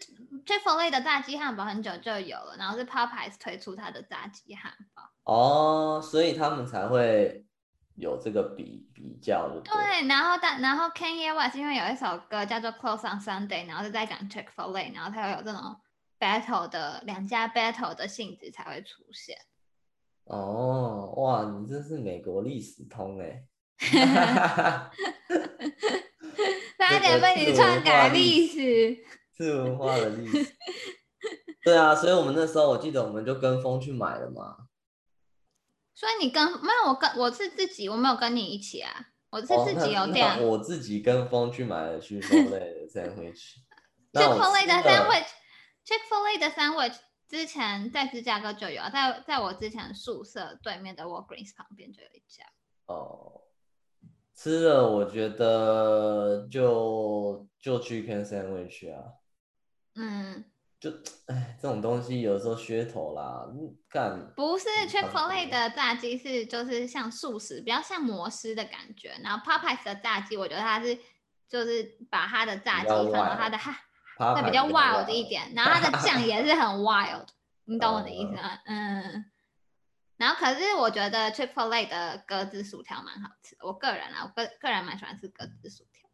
[0.45, 5.03] Chick-fil-A 的炸鸡汉堡很久就有了，然后是 Popeyes 推出他的炸鸡汉堡。
[5.23, 7.45] 哦，所以他们才会
[7.95, 9.59] 有这个比比较的。
[9.59, 15.81] 对，然后但然后 Kanye West 因为有一首歌叫做 Close on Sunday，然后就在讲 Chick-fil-A，然后才会有这种
[16.17, 19.37] battle 的两家 battle 的性质才会出现。
[20.25, 23.45] 哦，哇，你真是美国历史通哎！
[26.77, 28.97] 差点被你篡改历史，
[29.37, 30.55] 是文化的历史。
[31.63, 34.57] 对啊，所以我们那时候我记得我们就跟风去买了嘛。
[35.93, 38.91] 所以你跟没有我跟我是自己，我没有跟你一起啊，
[39.29, 40.39] 我是自己有点。
[40.39, 43.55] 哦、我自己跟风去买了 Chick-fil-A 的 sandwich。
[44.13, 46.95] Chick-fil-A 的 sandwich，Chick-fil-A 的 sandwich。
[47.27, 52.45] 之前在芝加哥就有，在在我之前宿舍对面的 Walgreens 旁边就有一家。
[52.85, 53.41] 哦，
[54.33, 59.13] 吃了我觉得就就 Chicken Sandwich 啊。
[59.95, 60.45] 嗯。
[60.77, 60.91] 就
[61.27, 63.47] 哎，这种东西有时候噱头啦，
[63.89, 64.31] 干。
[64.35, 69.17] 不是 Chick-fil-A 的炸鸡是就是像素食，比较像摩斯的感觉。
[69.23, 70.95] 然后 Popeyes 的炸鸡，我觉得它是
[71.47, 73.75] 就是把它的炸鸡放到它的哈。
[74.17, 77.27] 会比较 wild 一点，然后它的酱也是很 wild，
[77.65, 78.59] 你懂我的意思吗？
[78.65, 79.25] 嗯。
[80.17, 86.09] 然后可是我觉得 Chick-fil-A 的格子薯条蛮好吃的，我个人啊，我个个人蛮喜欢吃格子薯条。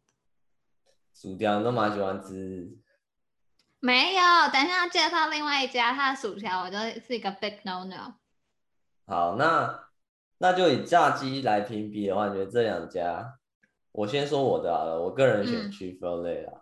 [1.14, 2.76] 薯条你都蛮喜欢吃？
[3.78, 8.14] 没有，等一下要介绍另外一家，它的薯条我觉得是一个 big no no。
[9.06, 9.88] 好，那
[10.38, 13.38] 那就以炸鸡来评比的话，你觉得这两家？
[13.92, 16.61] 我先说我的好了，我个人选 Chick-fil-A 啦。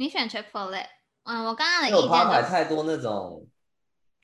[0.00, 0.86] 你选 Chick-fil-A，
[1.24, 2.08] 嗯，我刚刚的意见、就是。
[2.08, 3.46] 我怕买太多那种，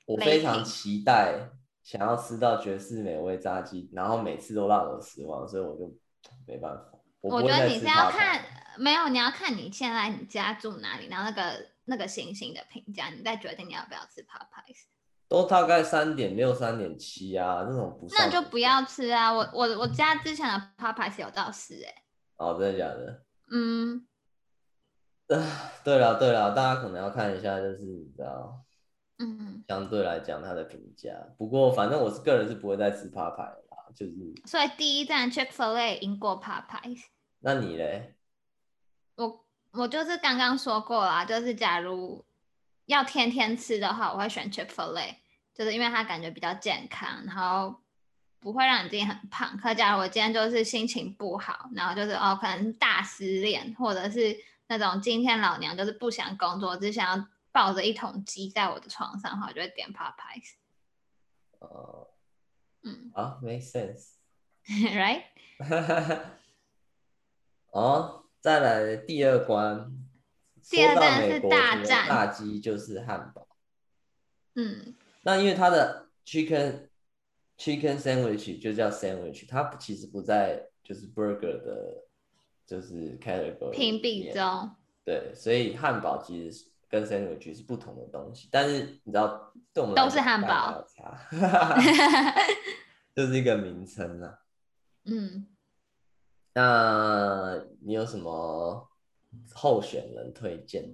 [0.07, 1.51] 我非常期待
[1.83, 5.95] 想要吃到绝世美味炸鸡，然后每次都让我失望，所以我就
[6.47, 6.83] 没办法。
[7.21, 8.43] 我，我觉得你是要看，
[8.79, 14.85] 没有，你要看你现在你家住哪里，然后那个那个星星的评价，你再决定你要不要吃 Popeyes。
[15.27, 18.07] 都大概三点六、三点七啊，那种不。
[18.17, 19.31] 那就不要吃啊！
[19.31, 21.93] 我我我家之前的 Popeyes 有到四哎。
[22.37, 23.23] 哦，真的假的？
[23.51, 24.07] 嗯。
[25.29, 25.45] 呃，
[25.83, 28.63] 对了对了，大家可能要看一下，就是你知道，
[29.19, 31.11] 嗯，相对来讲它的评价。
[31.37, 34.13] 不过反正我是个人是不会再吃 Popeye 的啦，就是。
[34.45, 36.97] 所以第一站 Chick-fil-A 赢过 Popeye。
[37.39, 38.15] 那你嘞？
[39.15, 42.23] 我我就是刚刚说过啦，就是假如
[42.85, 45.17] 要天天吃的话，我会选 Chick-fil-A，
[45.53, 47.75] 就是因为它感觉比较健康，然后
[48.39, 49.57] 不会让你自己很胖。
[49.57, 54.33] 可假如我今天就是心情不好，然后就是哦，可能大失恋，或者是。
[54.67, 60.53] 那种今天老娘就是不想工作，只想要抱着一桶鸡在我的床上的话，我就会点 Popeyes。
[61.59, 62.07] 哦，
[62.83, 65.23] 嗯，啊，make sense，right？
[67.71, 69.91] 哦，再来第二关，
[70.69, 73.47] 第二关是大战，大鸡就是汉堡。
[74.55, 76.89] 嗯，那因为它的 chicken
[77.57, 82.06] chicken sandwich 就叫 sandwich，它其实不在就是 burger 的，
[82.67, 84.69] 就是 category 评比中。
[85.03, 90.85] 对，所以汉堡其实跟 sandwich 是不同的东西，但是你知道，对我们都是汉堡，
[93.15, 94.39] 就是一个名称啊。
[95.09, 95.47] 嗯，
[96.53, 98.89] 那你有什么
[99.53, 100.93] 候选人推荐？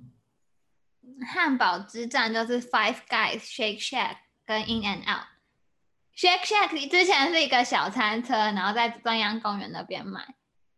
[1.28, 5.26] 汉堡之战就是 Five Guys、Shake Shack 跟 In and Out。
[6.16, 10.36] Shake Shack 之前是一个小餐车，然后在中央公园那边买，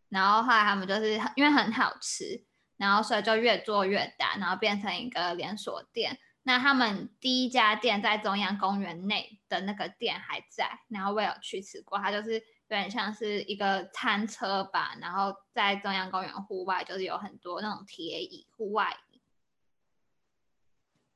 [0.10, 2.46] 然后后来他们就是因为很好吃。
[2.78, 6.20] 然后所以就越做越大，然后变成一个连锁店。
[6.44, 14.94] 那他们第一家店在中央公园内的那个店还在，然后我有去吃过，它就是有点像是一个餐车吧。
[15.00, 19.22] 然后在中央公园户外就是有很多那种铁椅，户外椅。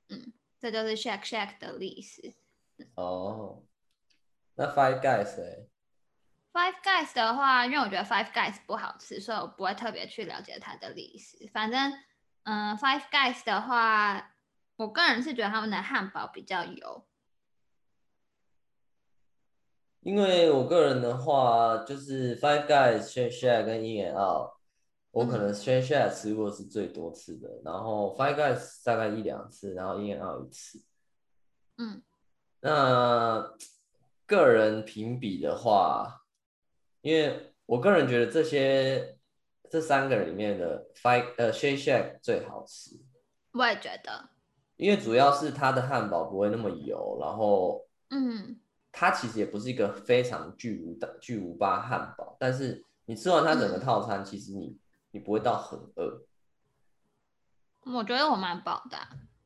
[0.08, 2.36] 嗯，这就是 Shake Shack 的历史。
[2.96, 3.64] 哦，
[4.56, 5.68] 那 Five Guys
[6.60, 11.50] Five Guys 的话，因为我觉得 Five Guys 不好吃，所以我不会特别去了解它的历史。
[11.54, 11.94] 反正，
[12.44, 14.32] 嗯，Five Guys 的话，
[14.76, 17.06] 我个人是觉得他们的汉堡比较油。
[20.02, 24.52] 因为我个人的话，就是 Five Guys、Shake Shack 跟 In and Out，
[25.12, 30.84] 我可能 Shake Shack 吃过是最多次的，嗯、然后 Five Guys 大概一两次，然后 In and Out 一次。
[31.78, 32.04] 嗯，
[32.60, 33.50] 那
[34.26, 36.18] 个人评比的话。
[37.10, 39.18] 因为我个人觉得这些
[39.68, 43.00] 这三个里面的 Five 呃 Shake Shack 最好吃，
[43.54, 44.30] 我也觉得，
[44.78, 48.60] 因为主要是它的汉堡不会那么油，然后嗯，
[48.92, 54.78] 它其实也不是一个非常巨无的巨无霸汉堡，但是你吃完它整个套餐，嗯、其实你
[55.10, 56.22] 你不会到很饿。
[57.86, 58.98] 我觉得我蛮饱的。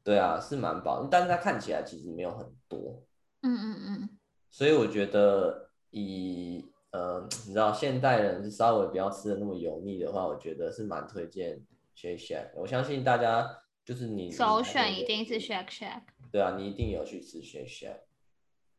[0.04, 3.02] 对啊，是蛮饱，但是它看起来其实没有很多。
[3.41, 4.10] 嗯嗯嗯。
[4.49, 11.60] 所以我觉得以呃，你知道现代人是稍微不要吃的那么油腻的话，我觉得是蛮推荐
[11.97, 12.51] Shake Shack。
[12.56, 16.03] 我相信大家就是你首选一定是 Shake Shack。
[16.32, 18.01] 对啊，你一定有去吃 Shake Shack。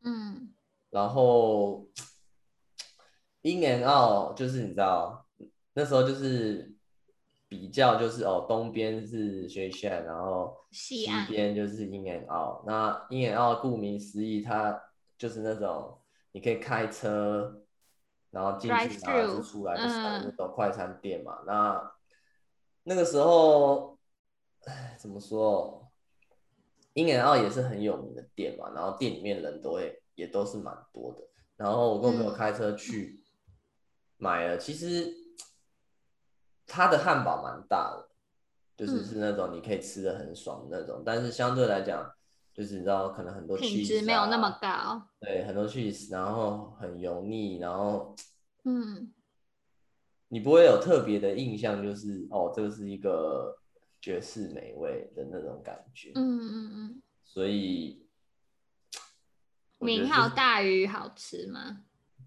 [0.03, 0.53] 嗯。
[0.89, 1.85] 然后
[3.41, 5.27] In and Out 就是你知道
[5.73, 6.73] 那时候就是
[7.49, 12.65] 比较就是哦，东边是 Shake Shack，然后西边就是 In and Out。
[12.65, 14.81] 那 In and Out 顾名思义，它
[15.17, 15.99] 就是那种
[16.31, 17.61] 你可以开车。
[18.35, 21.91] 然后进去拿就出来就是那种快餐店嘛，嗯、那
[22.83, 23.97] 那个时候，
[24.65, 25.89] 哎，怎么说
[26.95, 31.21] ？In and Out 也是很有名的店嘛，然后店里面人都会也都是蛮多的。
[31.55, 33.23] 然后我跟我朋友开车去
[34.17, 35.13] 买了，嗯、其实
[36.67, 38.09] 它的汉堡蛮大的，
[38.75, 42.13] 就是是那种你可以吃的很爽的那种，嗯、但是相对来讲。
[42.55, 48.15] 就是你知道，可能很多 cheese，啊、品质没有那么高，对，很多 cheese，然后很油腻，然后，
[48.63, 49.11] 嗯，
[50.29, 53.57] 你不会有特别的印象，就是哦，这个是一个
[53.99, 58.07] 爵士美味的那种感觉，嗯嗯嗯，所以
[59.79, 61.83] 名号大于好吃吗？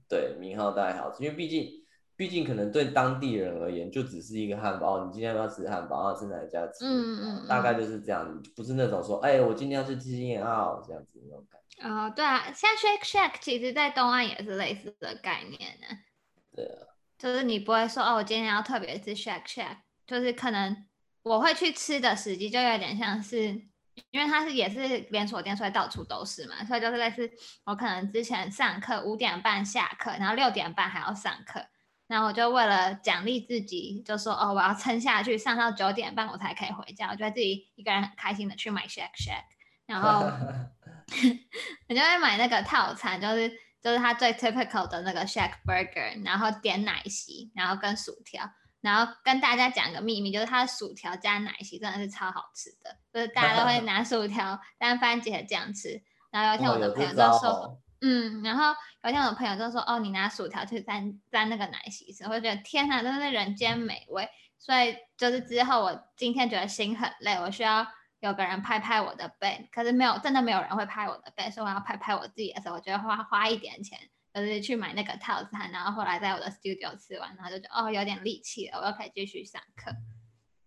[0.07, 1.78] 对，名号大于好吃，因为毕竟。
[2.19, 5.05] 毕竟可能对当地人而言，就只是一个汉堡。
[5.05, 6.85] 你今天要吃汉堡，要吃哪一家吃？
[6.85, 11.89] 嗯嗯，大概就是这样，不是那种说，哎，我今天要去吃 In-N-Out 这样子那种感觉。
[11.89, 15.97] 哦，对啊，像 Shake Shack，其实在东岸也是类似的概念呢。
[16.57, 20.77] 对啊，就是你不会说，哦，我今天要特别吃 Shake Shack，就是可能
[21.23, 23.47] 我会去吃的时机就有点像是，
[24.11, 27.31] 因为它是也是连锁店，所以到处都是嘛，所以就是类似
[27.65, 31.65] 我可能之前上课五点半下课，然后六点半还要上课。
[32.09, 37.09] 然后我就为了奖励自己，就说哦，我要撑下去，上到九点半我才可以回家。
[37.11, 39.45] 我觉得自己一个人很开心的去买 Shake Shack，
[39.85, 40.21] 然后
[41.87, 56.03] 我就会买那个套餐，就是就是它最 typical 的那个 Shack Burger，然后点奶昔，然后跟薯条，然后跟大家讲个秘密，就是它的薯条加奶昔真的是超好吃的，就是大家都会 拿薯条当番茄酱吃。
[56.31, 57.79] 然后有一天我的朋友就说。
[58.01, 64.29] 嗯，然后有一天我的朋友就说：“哦，你拿薯条去沾沾那个奶昔吃。”我就觉得天哪，真的是人间美味。
[64.57, 67.87] 所以就是之后我今天觉得心很累，我需要
[68.21, 73.99] 有个人拍拍我的背，可是没有，真的没有人会拍我的背，所以我要拍拍我自己的时候，我觉得花花一点钱，
[74.35, 79.93] 就是去买那个套餐，然后后来在我的 studio 吃完，然后就觉得哦有点力气了，我又可以继续上课。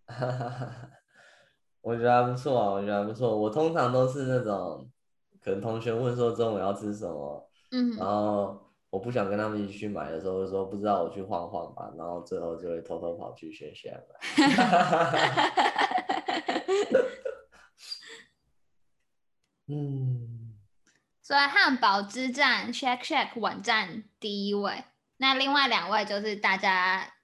[1.82, 3.36] 我觉得还不错啊，我觉得还不错。
[3.36, 4.88] 我通常都是那种，
[5.42, 14.20] 可能同学问说中午要吃什么，嗯，然后我不想跟他们一起去买的时候，就说不知道我去晃晃吧，然后最后就会偷偷跑去学校买。
[19.68, 20.54] 嗯，
[21.22, 24.84] 所以汉堡之战，Shake Shack 网站第一位。
[25.16, 27.14] 那另外两位就是大家，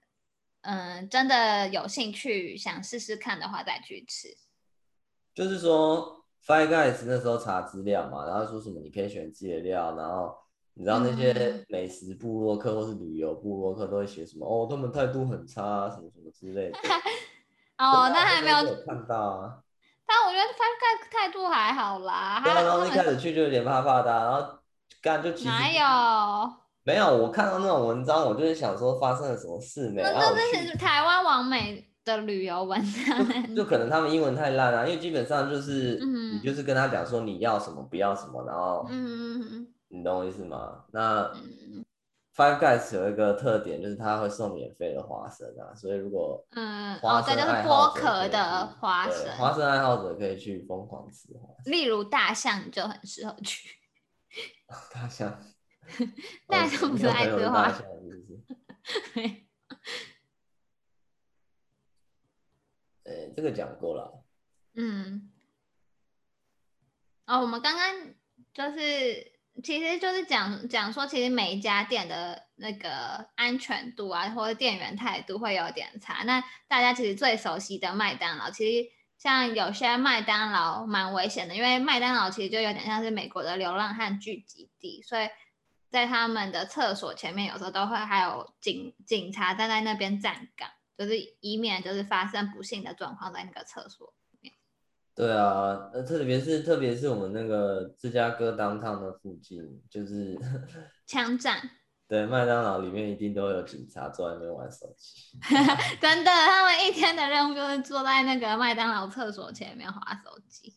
[0.63, 4.29] 嗯，真的有兴趣想试试看的话，再去吃。
[5.35, 10.35] 就是说，Five Guys 那时候查资料嘛，然后说什么你可以选自己的料，然后
[10.75, 16.79] 你知道那些美食部落客或是旅游部落客都会写什么、嗯、哦，他们态度很差，啊什么什么之类的。
[17.79, 19.59] 哦，那还没有，有看到啊。
[20.07, 22.41] 但我觉得 Five Guys 态度还好啦。
[22.43, 24.59] 对啊，然后一开始去就有点怕怕的，然后
[25.03, 26.53] 干就其实哪有？
[26.85, 30.03] 没有，我看到那种文章，我就是想说发生了什么事没？
[30.03, 40.85] 那这是台湾网美的旅游文章就，就可能他们英文太烂了，啊，因为基本上就是，嗯、你就是跟他讲说你要什么不要什么，然后，嗯你懂我意思吗？
[40.93, 41.85] 那、嗯、
[42.35, 53.69] Five Guys 有一个特点就是他会送免费的花生啊，所以如果嗯哦对，就是剥壳的花生，花生爱好者可以去疯狂吃花生，例如大象就很适合去，
[54.93, 55.43] 大象。
[56.47, 57.87] 大象不是爱吃花生，
[63.05, 64.23] 呃，这个讲过了。
[64.75, 65.31] 嗯，
[67.29, 67.95] 哦，我们刚刚
[68.53, 76.25] 就是，其实就是讲讲说，其实每一家店的那个安全度啊，或者店员态度会有点差。
[76.25, 85.29] 那大家其实最熟悉的麦当劳，其实像有些麦当劳蛮危险的，因为麦当劳其实就有点像是美国的流浪汉聚集地，所以。
[85.91, 90.69] 在他们的厕所前面，有时候都会还有警警察站在那边站岗，
[90.99, 94.13] 就是以免就是发生不幸的状况在那个厕所。
[95.19, 100.39] 对啊，呃，特别是特别是我们那个芝加哥 downtown 的附近，就是
[101.07, 101.61] 枪战。
[102.07, 105.37] 对，麦当劳里面一定都有警察坐在那边玩手机。
[106.01, 110.73] 真的，他们一天的任务就是坐在那个麦当劳厕所前面划手机。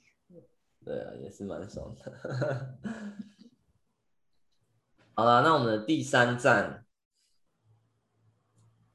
[0.84, 2.80] 对啊，也是蛮爽的。
[5.14, 6.84] 好了，那我们的第三站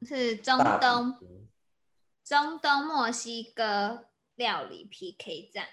[0.02, 1.16] 是中东，
[2.24, 4.05] 中东墨西哥
[4.36, 5.66] 料理 PK 战。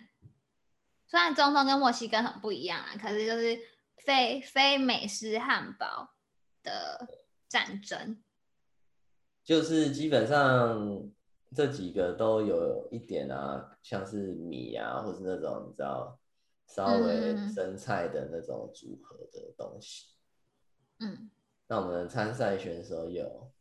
[1.06, 3.60] 虽然中东跟墨西哥很不一样啊，可是就是
[3.98, 6.16] 非非美式汉堡
[6.64, 7.08] 的
[7.48, 8.24] 战争。
[9.44, 11.12] 就是基本上
[11.54, 16.18] 这几个都有一点啊，像是米啊，或是那种你知道
[16.66, 20.16] 稍微生菜的那种组合的东西。
[21.00, 21.30] 嗯，
[21.68, 23.52] 那我们的参赛选手有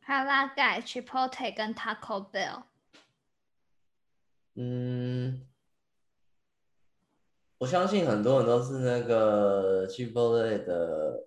[0.00, 2.64] 哈拉盖、Chipotle 跟 Taco Bell。
[4.60, 5.40] 嗯，
[7.58, 11.24] 我相信很多人都是那个 Chipotle 的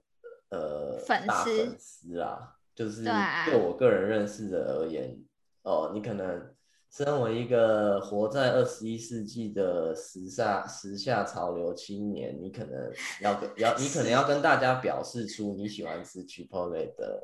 [0.49, 3.05] 呃粉丝粉丝啊，就是
[3.45, 5.17] 对我个人认识的而言，
[5.63, 6.53] 哦，你可能。
[6.93, 17.23] 身为一个活在二十一世纪的时下时下潮流青年，你可能要跟要你可能要跟大家表示出你喜欢吃 Chipotle 的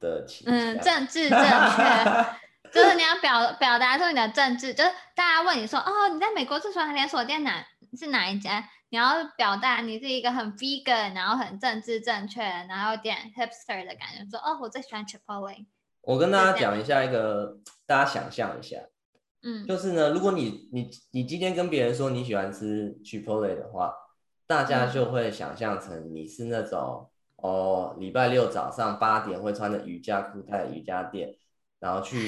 [0.00, 1.46] 的情嗯，政治正确，
[2.72, 7.64] 就是你要表表达出你的政治，就是大家问你说哦，你在美国最喜欢连锁店哪
[7.98, 8.68] 是哪一家？
[8.90, 15.66] 你要表达你是一个很 vegan，然后很政治正确，然后有点 hipster 的感觉，说哦，我最喜欢 Chipotle。
[16.00, 18.78] 我跟大家讲一下一个，大家想象一下，
[19.42, 23.92] 嗯，就是呢，如果你你你今天跟别人说你喜欢吃 Chipotle 的话，
[24.46, 27.10] 大家就会想象成你是那种、
[27.42, 31.34] 嗯、哦，礼拜六早上八点会穿着瑜伽裤在瑜伽垫，
[31.80, 32.26] 然后去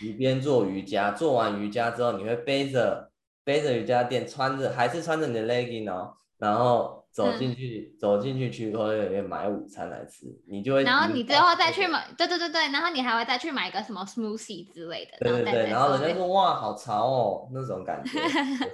[0.00, 3.10] 一边做瑜伽，做完瑜伽之后你会背着
[3.44, 6.96] 背着瑜伽垫，穿着还是穿着你的 legging 哦，然后。
[7.10, 10.84] 走进去，嗯、走进去去后面买午餐来吃，你就会。
[10.84, 15.12] 然后你最后再去买，对对对对，然后你还会再去买个什么 smoothie 之类的。
[15.18, 18.20] 对对对，然后人家说哇，好潮哦，那种感觉。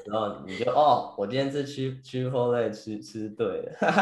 [0.05, 3.73] 然后你就哦，我今天是去去后面吃吃对了。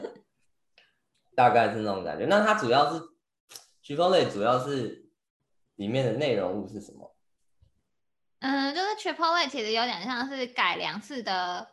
[1.36, 2.24] 大概是那种感觉。
[2.24, 3.02] 那它主要是
[3.84, 5.10] 飓风类主要是
[5.76, 7.14] 里面的内容物是什么？
[8.40, 11.72] 嗯，就是 Chipotle 其实有点像是改良式的。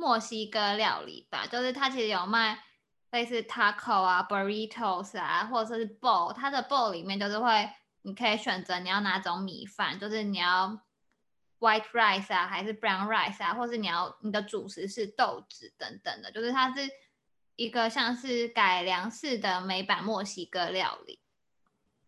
[0.00, 2.62] 墨西哥料理吧，就是它其实有卖
[3.10, 6.32] 类似 taco 啊、burritos 啊，或者是 bowl。
[6.32, 7.68] 它的 bowl 里面就是会，
[8.02, 10.80] 你可以选择你要哪种米饭，就是你要
[11.58, 16.88] white rice 啊，还是 brown rice 啊，或是你要你的主食是豆子等等的，就是它是
[17.56, 21.18] 一个像是改良式的美版墨西哥料理。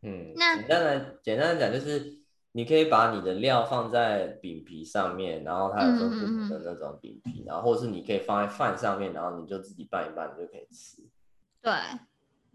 [0.03, 2.19] 嗯，那简单来简单来讲就是
[2.53, 11.03] 你可以把你的料放在饼皮上面，然后它有分不同的那种饼皮，嗯嗯嗯，然后或是你可以放在饭上面，然后你就自己拌一拌，你就可以吃。
[11.63, 11.73] 对，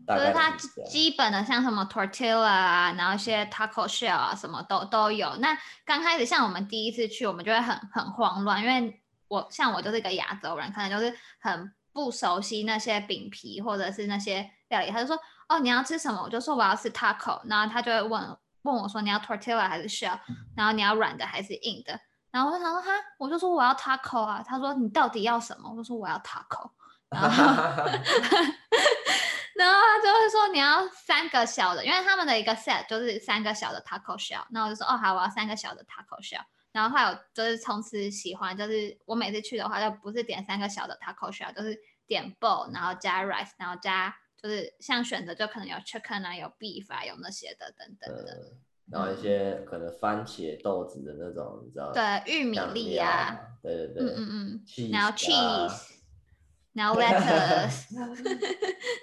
[0.08, 5.36] 就是它基本的像什么 tortilla 啊，然后一些 taco shell 啊，什么都都有。
[5.38, 14.90] 那刚开始像我们第一次去，我们就会很很慌乱，因为我像我就是一个亚洲人，可能就是很不熟悉那些饼皮或者是那些料理。
[14.90, 15.18] 他就说
[15.48, 18.38] ：“哦，你要吃什么？”我就说：“我要吃 taco。”然后他就会问。
[18.66, 20.18] 问我说，你要 tortilla 还是 shell，
[20.56, 22.00] 然后你要软的还是硬的，
[22.32, 22.90] 然后我就想说哈，
[23.20, 25.70] 我就说我要 taco 啊，他说你到底要什么？
[25.70, 26.72] 我就说我要 taco，
[27.10, 27.30] 然后
[29.54, 36.42] 然后他就会说你要三个小的，因为他们的一个 set 就是三个小的 taco shell，那我就说哦好，我要三个小的 taco shell，
[36.72, 41.78] 然后还有就是从此喜欢，就是我每次去的话就不是点三个小的 taco shell，就是
[42.08, 44.16] 点 bowl，然后加 rice，然后加。
[44.46, 48.58] 就是像选择就可能有 chicken 啊，有 beef 啊，有那些的等等的，嗯、
[48.92, 51.92] 然后一些可能番茄豆子的那种，你知道？
[51.92, 55.94] 对，玉米粒啊，对对对，嗯嗯嗯，然后 cheese，
[56.74, 57.86] 然后 lettuce，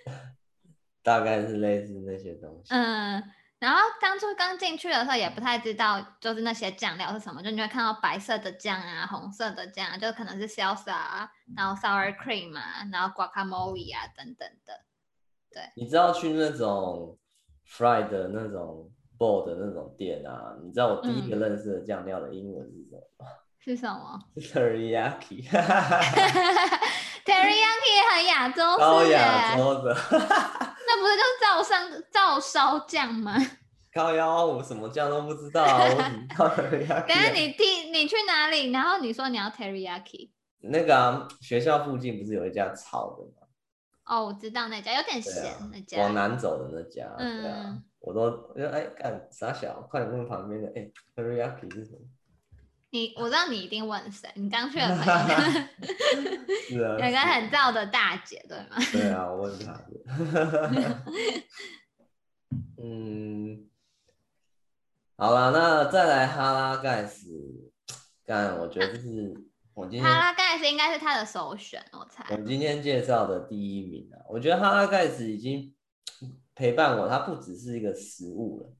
[1.03, 2.73] 大概是类似那些东西。
[2.73, 3.21] 嗯，
[3.59, 14.85] 然后当初刚进去的时候也不太知道，就是那些酱料是什么，就你会看到白色的酱啊，红色的酱，就可能是 salsa 啊，然后 sour cream 啊，然后 guacamole 啊等等的。
[15.53, 17.19] 对，你知道去那种
[17.69, 20.57] fried 的那种 bowl 的那种店啊？
[20.63, 23.27] 你知道我第一个认识的酱料的英文是什么吗？
[23.59, 25.49] 是什么？Teriyaki。
[27.25, 29.95] Teriyaki 很亚洲，超亚洲的。
[29.95, 33.37] 那不是就是照上照烧酱吗？
[33.95, 37.07] 靠腰，我什么酱都不知道，我只知道 Teriyaki。
[37.07, 38.73] 等下你听，你去哪里？
[38.73, 40.31] 然后你说你要 Teriyaki。
[40.65, 43.42] 那个、啊、学校附近不是有一家炒的吗？
[44.05, 51.99] 哦，我知道那家有点咸，啊、那家往南走的那家，嗯、对啊，我都我就哎干傻小，快点问旁边的哎 h e r i y a k i 是什么？
[52.91, 55.03] 你我知道你一定问谁，你刚去了没？
[56.69, 58.77] 是啊，有个很燥的大姐，对吗？
[58.93, 59.81] 对啊，我问她
[62.83, 63.69] 嗯，
[65.17, 67.29] 好了，那再来哈拉盖斯，
[68.27, 69.52] 干，我觉得就是。
[69.75, 72.27] 我今天哈拉盖斯应该是他的首选，我猜。
[72.31, 75.75] 我今天介绍的第一名啊，我觉得哈拉盖斯已经
[76.55, 78.77] 陪伴我，它不只是一个食物了，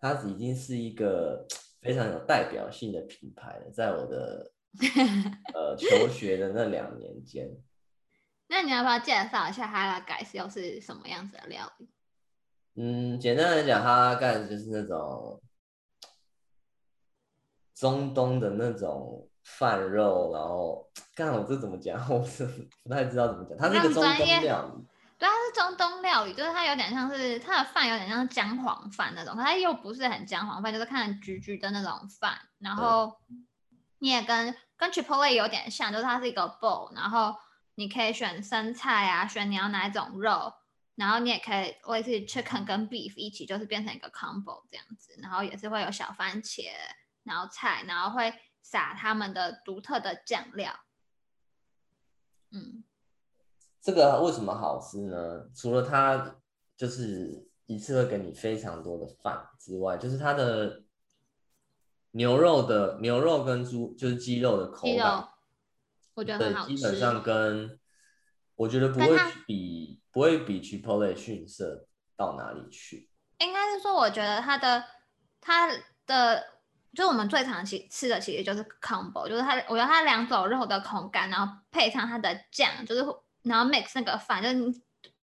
[0.00, 1.46] 它已经是一个
[1.80, 4.50] 非常有代表性的品牌了，在我的
[5.54, 7.48] 呃求学的那两年间。
[8.48, 11.88] 那你要不要介绍一下哈拉盖斯又是什么样子的料理？
[12.74, 15.40] 嗯，简单来讲，哈拉盖斯就是那种
[17.74, 19.28] 中东的那种。
[19.46, 20.84] 饭肉，然后
[21.14, 21.96] 刚才我这怎么讲？
[22.12, 22.44] 我是
[22.82, 23.56] 不太知道怎么讲。
[23.56, 24.84] 它是一个中东料理，
[25.16, 32.36] 对，它是中东料理，就是它有点像是它的饭有点像姜黄饭那种，它又不是很姜黄饭，就是看橘橘的那种饭。
[32.58, 33.16] 然后
[34.00, 37.34] 你也跟跟 Chipotle 有点像，就是它是一个 bowl，然后
[37.76, 40.52] 你可以选生菜啊，选你要哪一种肉，
[40.96, 45.14] 然后你也可以类似 chicken 跟 beef 一起，就是变成一个 combo 这样子。
[45.22, 46.64] 然后也是会有小番茄，
[47.22, 48.34] 然后菜，然后会。
[48.68, 50.72] 撒他们的独特的酱料，
[52.50, 52.82] 嗯，
[53.80, 55.48] 这个为什么好吃呢？
[55.54, 56.38] 除了它
[56.76, 60.82] 就是一次会给你非常多的饭之外，就是它的
[62.10, 65.28] 牛肉的牛肉跟猪就是鸡肉的口感，
[66.14, 66.74] 我觉得很好吃。
[66.74, 67.78] 基本上跟
[68.56, 71.86] 我觉得不会比不会比 Chipotle 逊色
[72.16, 73.12] 到哪里去。
[73.38, 74.84] 应该是说，我觉得它的
[75.40, 75.68] 它
[76.04, 76.55] 的。
[76.96, 83.04] 就我们最常吃吃的其实就是 combo，就是它，我觉得它两种肉的口感，然后配上它的酱，就是
[83.42, 84.80] 然后 mix 那个饭，就是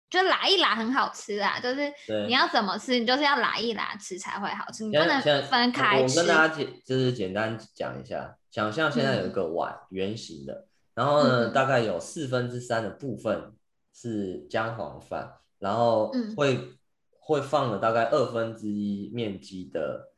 [0.10, 1.90] 就拉一拉很好吃啊，就是
[2.28, 6.20] 你要怎么吃，你就是要拉一拉吃才会好吃，你不能分开吃。
[6.20, 13.54] 我跟大家简就是简单讲一下，想象现在有一个碗圆形的，然后呢、嗯、大概有四分之三的部分
[13.94, 16.78] 是姜黄饭，然后会、嗯、
[17.18, 20.11] 会放了大概二分之一面积的。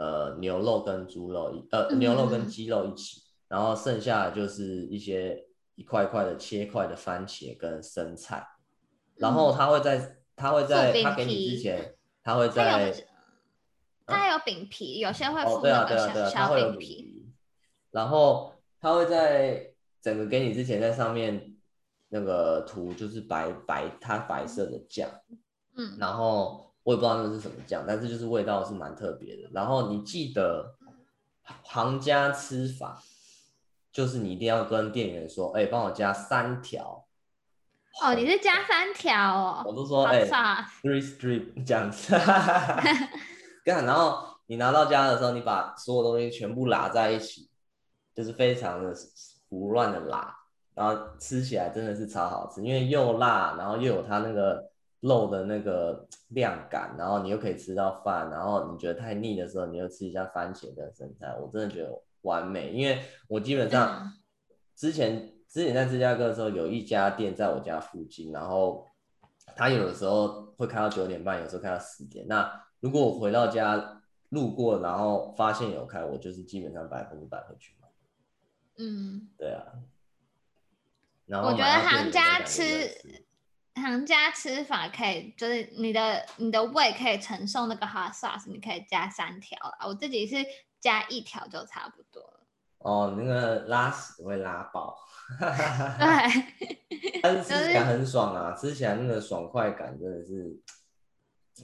[0.00, 5.44] 呃，牛肉跟猪肉一呃，牛肉跟鸡肉一起，嗯、然后剩下的就是一些
[5.74, 12.94] 一块块的切块的番茄跟生菜，嗯、然后他会在他会在他给你之前，他会在
[14.06, 17.26] 他有饼皮，有些会附那个小小饼皮，
[17.90, 21.56] 然后他会在整个给你之前在上面
[22.08, 25.10] 那个涂就是白白它白色的酱，
[25.76, 26.69] 嗯，然后。
[26.82, 29.48] 我也不知道那是什么酱，但是就是味道是蛮特别的。
[29.52, 30.74] 然后你记得
[31.64, 33.02] 行家吃法，
[33.92, 37.06] 就是你一定要跟店员说：“哎、欸，帮我加三条。”
[38.02, 39.62] 哦，你是加三条哦。
[39.66, 42.14] 我都说：“哎、欸、，three strip 这样子。
[43.64, 47.50] ”干，然后你拿到家的时候，你把所有东西全部拉在一起，
[48.14, 48.94] 就是非常的
[49.48, 50.34] 胡乱的拉，
[50.74, 54.69] 然后吃起来真的是超好吃，因为又辣，然后又有它那个
[55.00, 64.12] 肉的那个量感，然后你又可以吃到饭，然后你觉得太腻的时候，你又吃一下番茄跟生菜，我真的觉得完美，因为我基本上
[64.74, 68.86] 之前之前在芝加哥的时候，有一家店在我家附近，然后
[69.56, 73.96] 他有的时候会开到九点半，有时候开到十点，那如果我回到家。
[74.30, 77.88] 路过，然后发现有开，我就是基本上百分之百会去买。
[78.76, 79.64] 嗯，对啊。
[81.26, 82.62] 然后我觉得行家吃，
[83.74, 89.86] 行家吃法可以，就是你的你的胃可以承受那个 hot sauce，你可以加三条啊。
[89.86, 90.36] 我自己是
[90.80, 92.40] 加一条就差不多了。
[92.78, 94.96] 哦，那个拉屎会拉爆。
[95.38, 97.20] 对。
[97.22, 100.60] 但是吃起来很爽啊，吃起来那个爽快感真的是。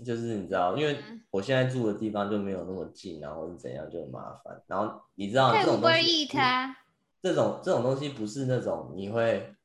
[0.04, 0.98] 就是你知道，因为
[1.30, 4.62] 我现在住的地方就没有那么近，然后是怎样就很麻烦。
[4.66, 6.28] 然后你知道这种东西，
[7.22, 9.55] 这种这种东西不是那种你会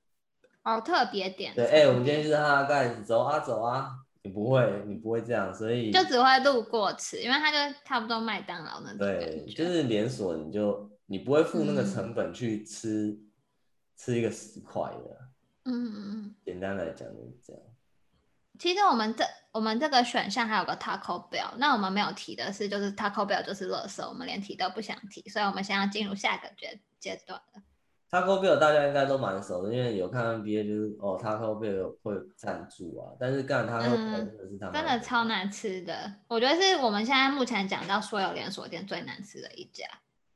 [0.64, 1.54] 哦特别点。
[1.56, 3.92] 对，哎、欸，我们今天就是哈盖子，走啊走啊，
[4.24, 9.00] 你不会，你不会这样，所以就只会路过吃，因为它就差不多麦当劳那种。
[9.00, 13.32] 对，就是连锁，你就你不会付那个成本去吃、嗯、
[13.98, 15.18] 吃一个十块的。
[15.66, 16.36] 嗯嗯嗯。
[16.46, 17.62] 简单来讲就是这样。
[18.60, 27.62] 其实我们这我们这个选项还有个 Taco Bell，那我们没有提的是，就是 Taco Bell 就是垃圾，我们连提都不想提，所以我们现在要进入下一个阶阶段了。
[28.12, 39.86] Taco Bell 大家应该都蛮熟的，因为有看 NBA 就是哦 Taco Bell 会赞助啊，但是干 Taco Bell 真的是他们真的超难吃的，我觉得是我们现在目前讲到所有连锁店最难吃的一家。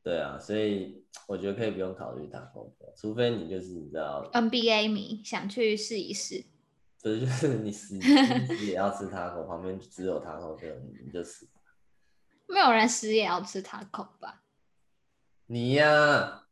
[0.02, 6.46] 对啊，所以我觉得可以不用考虑 Taco Bell，除非你就是你知道 NBA 迷想去试一试。
[6.98, 11.48] 所以就是你死死 也要吃 Taco，，旁边只有 Taco Bell，，你就死。
[12.48, 14.44] 没有人死也要吃 Taco 吧？
[15.48, 16.45] 你呀、啊，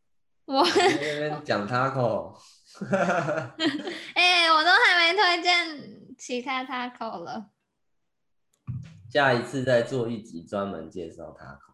[0.45, 2.33] 我在那边讲塔可。
[4.15, 7.51] 哎、欸，我都还没推荐其他塔可了。
[9.11, 11.73] 下一次再做一集专门介绍塔可。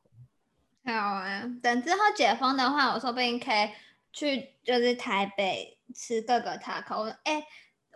[0.91, 3.69] 好啊，等之后解封的话，我说不定可以
[4.11, 7.09] 去就是台北吃各个塔可。
[7.23, 7.45] 哎、欸。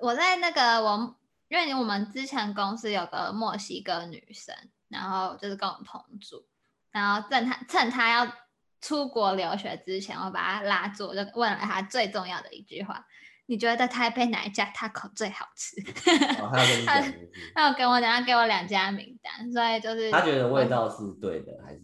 [0.01, 1.15] 我在那个我，
[1.47, 4.53] 因为我们之前公司有个墨西哥女生，
[4.89, 6.45] 然后就是跟我同住，
[6.91, 8.25] 然后趁她趁她要
[8.83, 13.03] 出国留学之前，我把他拉住，我就问了他最重要的一句话：
[13.45, 15.75] 你觉得台北哪一家 taco 最好吃？
[16.39, 16.51] 哦、
[17.55, 21.79] 他有跟我讲，他有给我两家名单，所以就是他觉得味道是对的，还是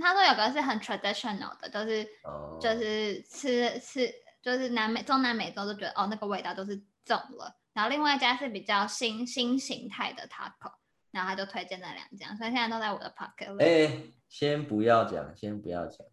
[0.00, 4.10] 他说有个是很 traditional 的，就是、哦、就是吃吃
[4.42, 6.82] 就是南美中南美洲都觉得哦那个味道都是。
[7.06, 10.72] 重了，然后另外一家是比较新新形态的 taco，
[11.16, 13.64] 然后他就推荐了两家，所以现在都在我的 pocket 里。
[13.64, 16.06] 哎，先不要讲，先不要讲，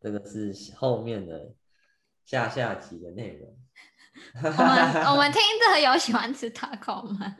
[0.00, 1.52] 这个是后面的
[2.26, 3.56] 下下集的内容。
[4.34, 7.34] 我们我们听着有喜欢吃 taco 吗？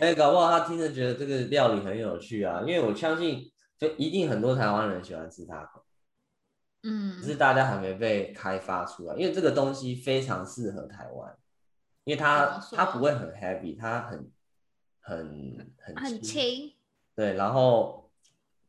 [0.00, 5.82] 哎，搞不好他听着觉得这个料理很有趣啊，因为我相信就一定很多台湾人喜欢吃 taco，
[6.82, 11.36] 嗯，只是大家还没被开发出来，因为这个东西非常适合台湾。
[12.04, 14.32] 因为它它不会很 heavy，它很
[15.08, 16.74] 很很很轻，
[17.16, 18.10] 对，然后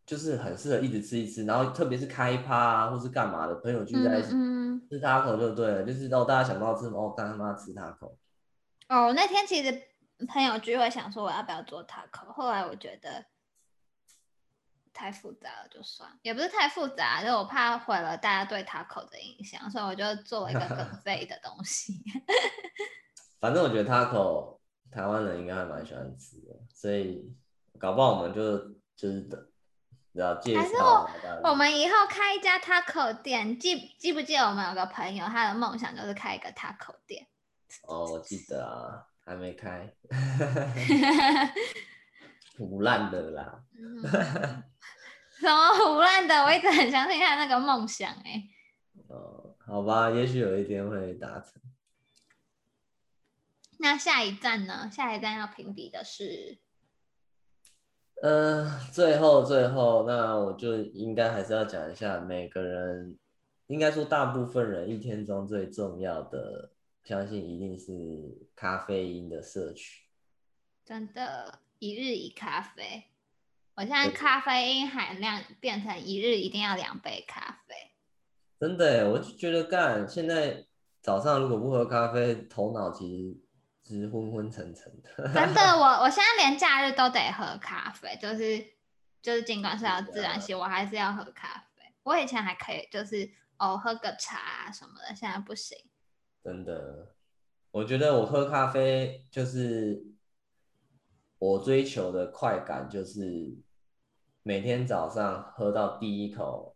[0.05, 8.15] 就是很适合一直吃一吃，然后特别是开趴啊或是干嘛的朋友聚在一起、嗯、吃 taco 就对了，就是让大家想到吃什么哦，干他妈吃 taco。
[8.87, 9.83] 哦，那天其实
[10.27, 13.25] 朋友聚会想说我要不要做 taco，后来我觉得
[14.93, 22.01] 太复杂了，就算，也不是太复杂，就我怕毁了大家对 taco 的印象，所以我就做了一个 更废的东西。
[23.39, 24.58] 反正我觉得 taco
[24.91, 27.31] 台湾人应该还蛮喜欢吃的，所以
[27.77, 28.57] 搞不好我们就
[28.95, 29.47] 就是等，
[30.13, 30.61] 然后介绍。
[30.61, 30.75] 还是
[31.43, 37.27] 我我们以后开一家 taco 店，记记不记得我们有个朋友，他的梦想就是开一个 taco 店。
[37.83, 39.93] 哦，我记得啊，还没开，
[42.57, 43.63] 腐烂的啦。
[45.39, 46.43] 什么腐烂的？
[46.43, 48.49] 我一直很相信他那个梦想哎、欸。
[49.07, 51.61] 哦，好吧，也许有一天会达成。
[53.81, 54.91] 那下一站呢？
[54.91, 56.57] 下一站要评比的是，
[58.21, 63.17] 呃，最后最后，那我就应该还是要讲一下，每个人
[63.67, 66.73] 应该说大部分人一天中最重要的，
[67.05, 70.03] 相信一定是咖啡因的摄取。
[70.83, 73.05] 真的，一日一咖啡。
[73.75, 77.75] 我现在咖啡因含量变成一日一定要两杯咖啡。
[78.59, 80.65] 真的，我就觉得干，现在
[81.01, 83.37] 早上如果不喝咖啡，头脑其实。
[83.95, 85.09] 是昏昏沉沉的。
[85.33, 88.63] 真的，我我现在连假日都得喝咖啡，就是
[89.21, 91.83] 就是尽管是要自然醒，我还是要喝咖啡。
[92.03, 95.77] 我以前还可以，就是哦喝个茶什么的，现在不行。
[96.43, 97.13] 真的，
[97.71, 100.05] 我觉得我喝咖啡就是
[101.39, 103.57] 我追求的快感，就是
[104.43, 106.75] 每天早上喝到第一口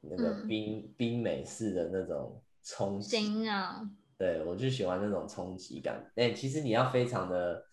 [0.00, 3.10] 那个冰、嗯、冰美式的那种冲击。
[3.10, 3.88] 行啊。
[4.16, 6.10] 对，我就喜欢那种冲击感。
[6.14, 7.66] 哎，其实你要非常的，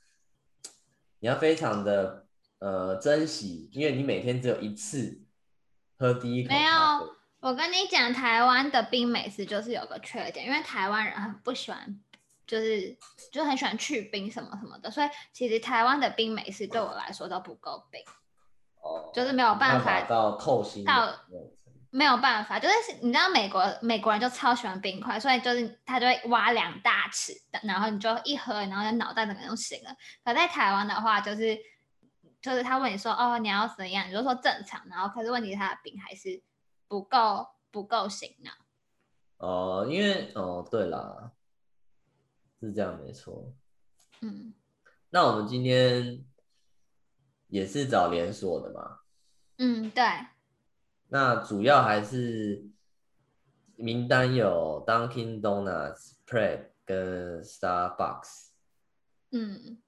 [1.20, 2.26] 你要非常的
[2.60, 5.22] 呃珍惜，因为你每天只有一次
[5.98, 6.50] 喝第一口。
[6.50, 6.74] 没有，
[7.40, 12.00] 我跟你讲，台湾的冰美式就是有个缺点，因为台湾人很不喜欢，
[12.48, 12.98] 就是
[13.32, 18.02] 就很喜欢去冰什么什么的，所以其实台湾的冰美式对我来说都不够冰。
[18.82, 19.12] 哦。
[19.14, 21.14] 就是没有办法，办法到透心到。
[21.94, 27.34] 没有办法，就是你知道美国美国人就超喜欢冰块，所以就是他就会挖两大匙，
[27.64, 29.94] 然后你就一喝，然后就脑袋整个就醒了。
[30.24, 31.58] 可在台湾的话，就是
[32.42, 36.42] 就是他问你说哦，你要怎样，你就说正常，然后可是问题是他的冰还是
[36.88, 38.52] 不够不够醒呢。
[39.38, 41.32] 哦，因为哦对啦，
[42.62, 43.54] 是这样没错。
[44.22, 44.54] 嗯，
[45.10, 46.24] 那我们今天
[47.48, 49.00] 也是找连锁的嘛？
[49.58, 50.04] 嗯，对。
[51.14, 52.70] 那主要还是
[53.76, 58.52] 名单有 Dunkin' Donuts、Pret 跟 Starbucks。
[59.32, 59.82] 嗯，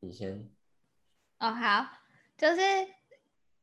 [0.00, 0.50] 你先。
[1.38, 1.86] 哦，好，
[2.36, 2.60] 就是，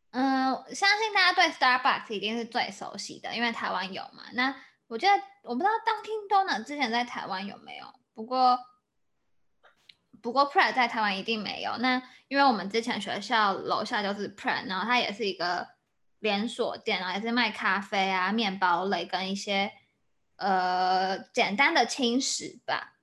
[0.09, 4.23] 嗯，相信大家对 Starbucks 一定是最熟悉的，因为台湾有嘛。
[4.33, 4.55] 那
[4.87, 8.57] 我觉得，我不知道 Dunkin' Donuts 之前在台湾有没有，不过，
[10.21, 11.77] 不过 Pret 在台湾一定没有。
[11.77, 15.67] 那因为我们之前学校楼下就是 Pret，然后它也是一个
[16.19, 19.71] 连锁店，然后也是卖咖啡啊、面包类跟一些
[20.37, 22.95] 呃简单的轻食吧。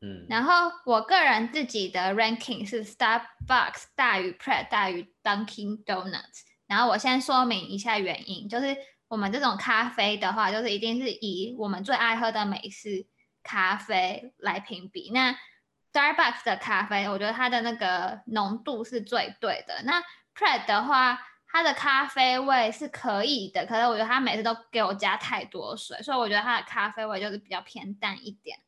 [0.00, 0.26] 嗯。
[0.28, 6.42] 然后我个人自己的 ranking 是 Starbucks 大于 Pret 大于 Dunkin' Donuts。
[6.66, 8.76] 然后我先说明一下原因，就是
[9.08, 13.06] 我们这种咖啡的话，就是一定是以我们最爱喝的美式
[13.42, 15.10] 咖啡来评比。
[15.12, 15.36] 那
[15.92, 19.82] Starbucks 的咖啡，我觉得它的那个浓度是最对的。
[19.84, 20.02] 那
[20.34, 28.58] Pret 的话，它的咖啡味是可以的，可是我觉得它每次都给我加太多水，所以我觉得它的咖啡味就是比较偏淡一点。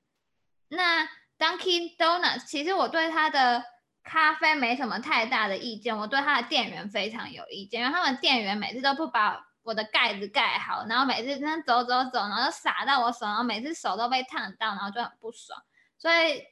[0.68, 1.08] 那
[1.38, 3.64] Dunkin' Donuts 其实我对它的
[4.02, 15.58] 咖啡没什么太大的意见，我对它的店员非常有意见，因为他们店员每次都不把我的盖子盖好，然后每次那走走走，然后洒到我手，然后每次手都被烫到，然后就很不爽，
[15.96, 16.44] 所以。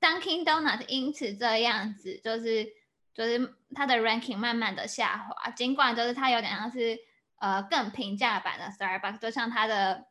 [0.00, 2.66] Dunkin' Donut 因此这样子，就是
[3.14, 6.98] 就是它的 ranking 慢慢的下滑，尽管就是它有点像是
[7.40, 10.06] 呃更平价版的 Starbucks，就像它的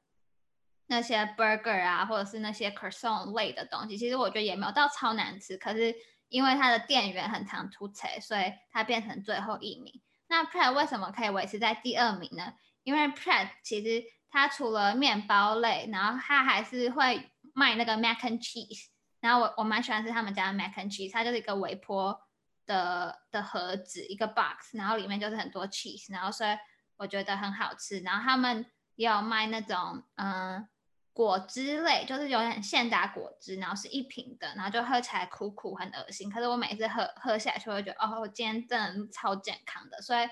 [0.87, 5.95] 那些 burger 啊，或者是那些 croissant 类的东西，其实我觉得也没有到超难吃，可是
[6.29, 10.01] 因为它的店员很常出错，所以它变成最后一名。
[10.27, 12.53] 那 Pret 为什么可以维持在第二名呢？
[12.83, 18.87] 因为 Pret 其实它除了面包类，然后它还是会卖那个 mac and cheese。
[19.19, 22.21] 然后我我蛮喜欢吃他们家的 mac and cheese，它就是一个微波
[22.67, 26.55] 的的盒子，一个 box，然后里面就是很多 cheese，然后所以
[26.97, 27.99] 我觉得很好吃。
[28.01, 28.65] 然后他们
[28.95, 30.67] 也有卖那种嗯
[31.13, 36.29] 果汁类，就是有点现打果汁，然后是一瓶的，然后就喝起来苦苦很恶心。
[36.29, 39.99] 可是我每次喝喝下去，我会觉得哦，我今天真的超健康的。
[40.01, 40.27] 所以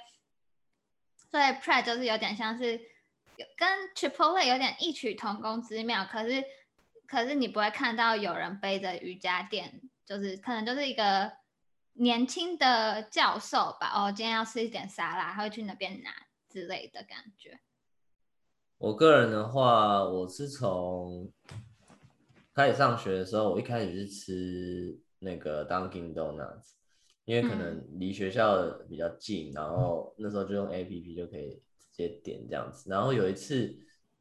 [1.32, 2.80] 所以 Pret 就是有点像是
[3.58, 6.44] 跟 Chipotle 有点异曲同工之妙，可是。
[7.08, 11.32] 可是你不会看到有人背着瑜伽垫，就是可能就是一个
[11.94, 13.92] 年轻的教授吧。
[13.94, 16.12] 哦，今天要吃一点沙拉，他会去那边拿
[16.50, 17.60] 之类的感觉。
[18.78, 21.32] 我个人的话，我是从
[22.54, 26.72] 开始上学的时候，我一开始是吃那个 Dunkin' Donuts，
[27.24, 32.90] 因为可能离学校比较近，嗯、然后那时候就用 APP 就可以直接点这样子。
[32.90, 33.74] 然后有一次，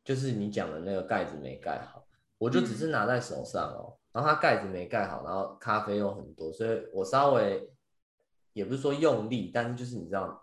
[0.04, 2.03] 就是你讲的那个盖子没盖好。
[2.38, 7.70] 我就只是拿在手上哦，然后它盖子没盖好，然后咖啡又很多，所以我稍微
[8.52, 10.42] 也不是说用力，但是就是你知道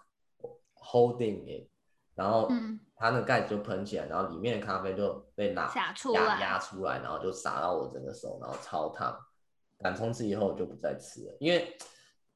[0.75, 1.67] ，holding it，
[2.15, 2.49] 然后
[2.95, 5.71] 它那个盖子就喷起来，然后里面的咖啡就被拿
[6.13, 9.17] 压压出来，然后就洒到我整个手，然后超烫。
[9.77, 11.75] 但从此以后我就不再吃了，因为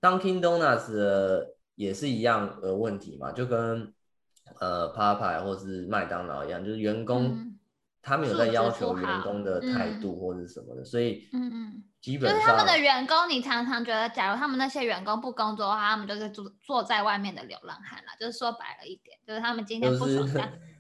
[0.02, 3.94] Dunkin' Donuts 也是一样的问题嘛，就跟
[4.60, 7.55] 呃 Popeye 或是麦当劳一样，就是员工、嗯。
[8.06, 18.12] 他们有在要求员工的态度或者什么的，嗯、所以嗯嗯，基本上就是他们的员工，你常常觉得，假如他们那些员工不工作的话，他们就是坐坐在外面的流浪汉了。
[18.20, 20.30] 就是说白了一点，就是他们今天不爽。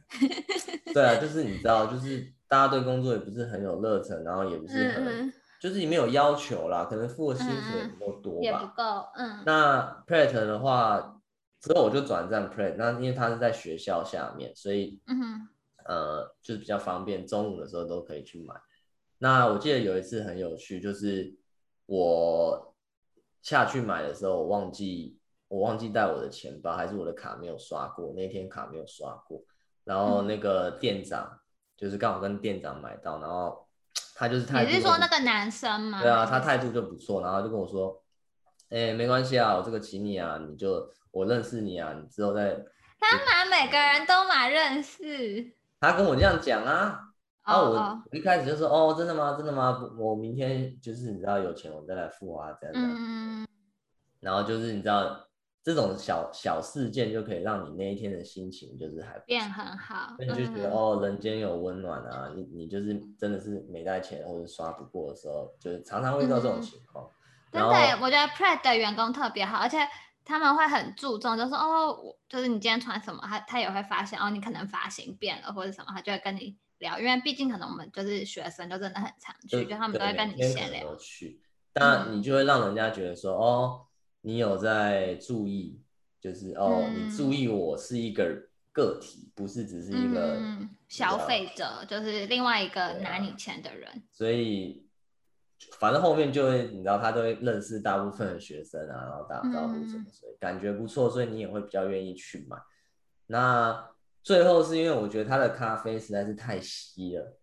[0.93, 9.41] 对啊，就是你知道，就是大家对工作也不是很有热忱，然后也不是很，嗯、就是你没有要求啦，可能付的薪水也不够多吧，也不够，嗯。
[9.47, 11.19] 那 Pret 的话，
[11.59, 15.47] 之后我就转战 Pret，那因为他是在学校下面，所以，嗯哼，
[15.85, 18.53] 呃，就是比较方便，中午的时候都可以去买。
[19.17, 21.33] 那我记得有一次很有趣，就是
[21.85, 22.75] 我
[23.41, 25.17] 下去买的时候，我忘记
[25.47, 29.41] 我忘记带我的钱包，还是我的卡没有刷过，那天卡没有刷过，
[29.83, 31.39] 然后那个店长、嗯、
[31.77, 33.63] 就是刚好跟店长买到，然后。
[34.17, 36.01] 他就是态度，你是说那个男生吗？
[36.01, 38.01] 对啊，他态度就不错，然后就跟我说，
[38.69, 42.55] 哎、欸，没关系啊，我这个请你啊，你就我认识你啊，你之后再。
[42.97, 45.51] 他买每个人都买认识。
[45.91, 46.99] 他跟我这样讲啊，
[47.45, 49.35] 然后我一开始就说，哦，真的吗？
[49.37, 49.79] 真的吗？
[49.97, 52.95] 我明天就是你知道有钱我再来付啊，这样子。
[52.99, 53.47] 嗯。
[54.19, 55.21] 然后就是你知道。
[55.65, 62.29] 这种小小事件就可以让你那一天的心情就是还变很好，那你就觉得、嗯、哦，人间有温暖啊！
[62.35, 67.09] 你你就是真的是没带钱或者刷不过的时候，就是常常会遇到这种情况。
[67.51, 69.79] 真、嗯、的，我觉得 Pret 的员工特别好，而且
[70.25, 80.95] 他们会很注重，就是说哦，就是你今天穿什么，他他也会发现哦，你可能发型变了或者什么，他就会跟你聊，因为毕竟可能我们就是学生，就真的很常去，就，就他们都会跟你闲聊。
[80.97, 81.39] 去，
[81.71, 83.81] 但你就会让人家觉得说、嗯、哦。
[84.27, 85.79] 你有在注意，
[86.19, 93.87] 就是哦、嗯，你注意我是一个个体，不是只是一个、嗯、消费者，就是另外一个拿你钱的人。
[93.87, 94.84] 啊、所以，
[95.79, 102.57] 反正后面就会，你知道，他都会认识大部分的学生啊，然后打招呼什么，所以感觉不错，所以你也会比较愿意去买。
[103.27, 103.89] 那
[104.23, 107.37] 最后是因为我觉得他的咖啡实在是太稀了，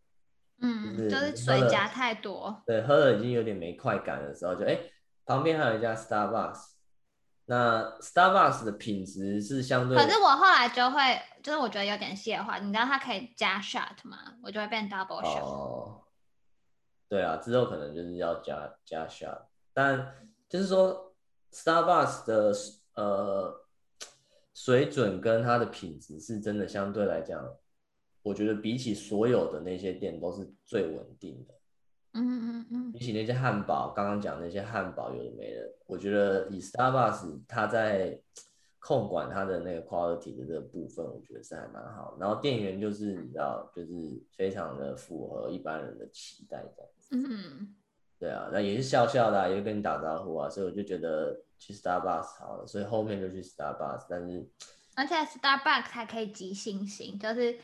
[0.61, 4.79] 嗯，就是、就是水加太多，对，喝了已经有点没快感的时候，就哎。
[5.25, 6.59] 旁边还有一家 Starbucks，
[7.47, 11.01] 那 Starbucks 的品质是相对，可是我后来就会，
[11.41, 14.19] 就是我觉得有点泻话，你知道它可以加 shot 吗？
[14.43, 15.45] 我就会变 double shot。
[15.45, 16.02] 哦，
[17.13, 19.39] 对啊，之后可能就是要加加 shot，
[19.75, 20.15] 但
[20.49, 21.13] 就是说
[21.53, 22.55] Starbucks 的
[22.95, 23.55] 呃
[24.55, 27.55] 水准跟它的品质是真的相对来讲，
[28.23, 31.55] 我觉得比起所有的那些店都是最稳定的。
[32.15, 38.19] 嗯嗯嗯，比起那些汉堡，刚刚讲那些汉堡有的没的，我觉得以 Starbucks 它在
[38.85, 42.17] 控管它的那个 quality 的这个部分，我觉得是还蛮好。
[42.19, 43.93] 然后店员就是你知道，就是
[44.37, 47.17] 非常的符合一般人的期待这样子。
[47.17, 47.75] 嗯，
[48.19, 54.45] 对啊，那也是笑笑的、啊，也会跟你打招呼啊，所以我就觉得去 Starbucks 好了，所以后面就去 Starbucks，但是
[54.97, 57.57] 而且 Starbucks 还可以集星星，就是。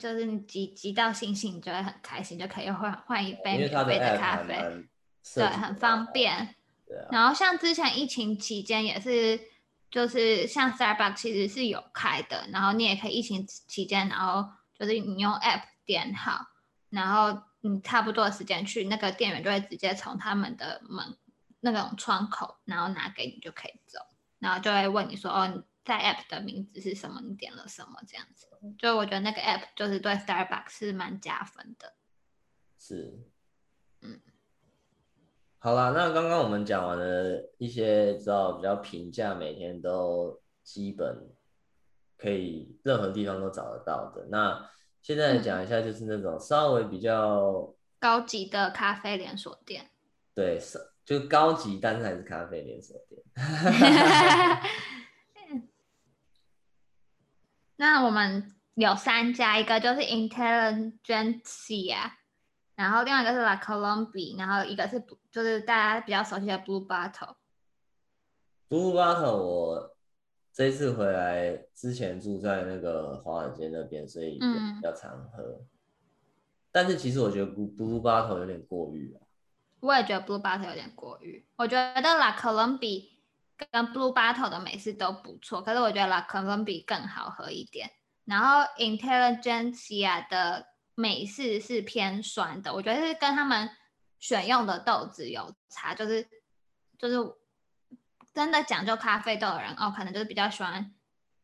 [0.00, 4.54] 就是你集集到星星，你就会很开心，就可以换换一杯免费的咖啡，
[5.34, 6.54] 对，很方便。
[6.86, 7.08] 对啊。
[7.12, 9.38] 然后像之前疫情期间也是，
[9.92, 16.46] 就是像 Starbucks 其实是有开的，然后你也可以疫情期间，然后就是你用 App 点好，
[16.90, 21.16] 然后你差不多的时间去，那个店员就会直接从他们的门
[21.60, 24.00] 那种窗口，然后拿给你就可以走，
[24.40, 27.20] 然后就会问你说哦，你在 App 的名字是什么？
[27.20, 28.00] 你点了什么？
[28.08, 28.48] 这样子。
[28.78, 31.94] 就我觉得那个 app 就是对 Starbucks 是蛮加分的，
[32.78, 33.31] 是，
[35.64, 41.16] 好啦，那刚刚我们讲完了一些知道比较平价，每天都基本
[42.18, 44.26] 可以任何地方都找得到的。
[44.28, 44.68] 那
[45.02, 49.88] 现在讲一下，就是那种稍微比较高级的咖啡连锁店，
[50.34, 53.22] 对，是就高级，但是还是咖啡连锁店。
[57.76, 62.10] 那我们有三家，一个就是 Intelligentsia，
[62.74, 67.34] 然后另外一个是 La Colombie，然后一个是就是大家比较熟悉的 Blue Bottle。
[68.68, 69.96] Blue Bottle 我
[70.52, 75.42] 这一次回来之前住在那个华尔街那边，所以比较常喝。
[75.42, 75.66] 嗯、
[76.70, 79.20] 但是其实我觉得 Blue Bottle 有点过誉啊。
[79.80, 81.46] 我也觉得 Blue Bottle 有点过誉。
[81.56, 83.10] 我觉得 La Colombie
[83.70, 87.90] 跟 Blue Bottle 的美式都不错，可是我觉得 La Colombie 更好喝一点。
[88.24, 93.70] 然后 Intelligentsia 的美式是偏酸的，我觉得是跟他们
[94.18, 96.28] 选用的豆子有差，就是
[96.98, 97.16] 就是
[98.32, 100.94] 真的讲究咖啡豆的人哦，可能就是比较喜欢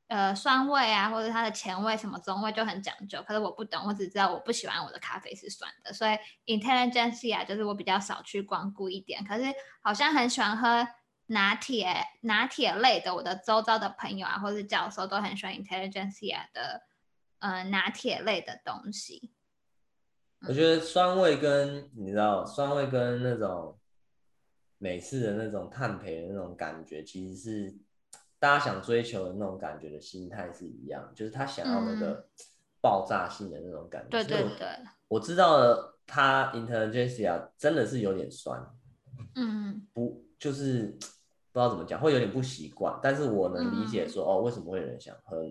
[0.08, 3.22] 呃酸味啊，或者它的前味什么中味就很讲究。
[3.22, 9.24] 可是我不懂，我只知道我不喜欢我的咖啡是酸的，所以 Intelligentsia 就是我比较少去光顾一点。
[9.24, 9.44] 可是
[9.82, 10.88] 好像很喜欢喝。
[11.30, 16.80] 拿铁拿铁类的，我的周遭的朋友啊，或是教授都很喜欢 Intelligentsia 的，
[17.40, 19.30] 呃，拿铁类的东西。
[20.46, 23.76] 我觉得酸味跟你知道，酸味跟那种
[24.78, 27.76] 美式的那种炭焙的那种感觉，其实是
[28.38, 32.24] 大家想追求的那种感觉的心态是一样，就是他想要那个
[32.80, 34.10] 爆炸性的那种感觉。
[34.10, 34.68] 对对对，
[35.08, 38.64] 我知道了，它 Intelligentsia 真的是有点酸，
[39.34, 40.86] 嗯，不就是
[41.50, 42.96] 不知道怎么讲，会有点不习惯。
[43.02, 45.42] 但是我能理解说，嗯、哦，为什么会有人想喝？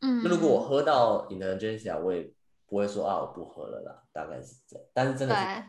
[0.00, 2.32] 嗯，那如果我喝到 Intelligentsia，我也
[2.68, 4.86] 不会说啊，我不喝了啦，大概是这样。
[4.92, 5.64] 但是真的是，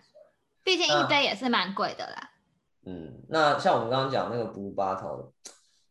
[0.64, 2.32] 毕竟一杯也是蛮贵的啦。
[2.86, 5.32] 嗯，那像我们刚刚讲那个 Blue Bottle，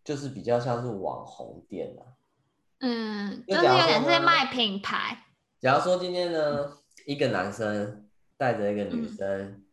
[0.05, 2.03] 就是比较像是网红店啦。
[2.81, 5.25] 嗯，就是有点是卖品牌。
[5.59, 6.73] 假如说今天呢，
[7.07, 9.65] 一个男生带着一个女生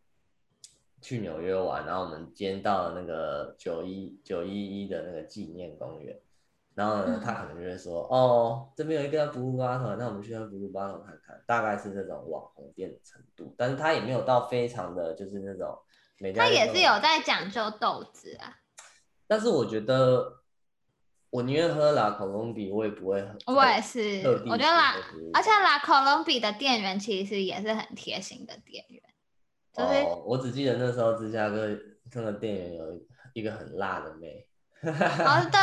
[1.01, 6.19] 去纽约玩，嗯、然后我们今天到了那个九一九一一的那个纪念公园，
[6.75, 15.75] 然后呢，嗯、他可能就会说，哦，这边有一个 Blue Bottle，那我们去喝 Blue Bottle 看看，大概是这种网红店的程度，但是他也没有到非常的就是那种，
[16.35, 18.59] 他也是有在讲究豆子啊。
[19.25, 20.41] 但是我觉得。
[21.31, 23.53] 我宁愿喝拉科隆比，我也不会喝。
[23.53, 24.95] 我也是，我觉得拉，
[25.33, 29.03] 而且拉科隆比的店员其实也是很贴心的店员。
[29.73, 31.67] 就是、哦，我只记得那时候芝加哥
[32.13, 32.85] 那个店员有
[33.33, 34.47] 一个很辣的妹。
[34.81, 35.59] 哦，对，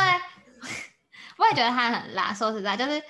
[1.43, 2.33] 我也觉得他很辣。
[2.33, 3.03] 说实在，就是。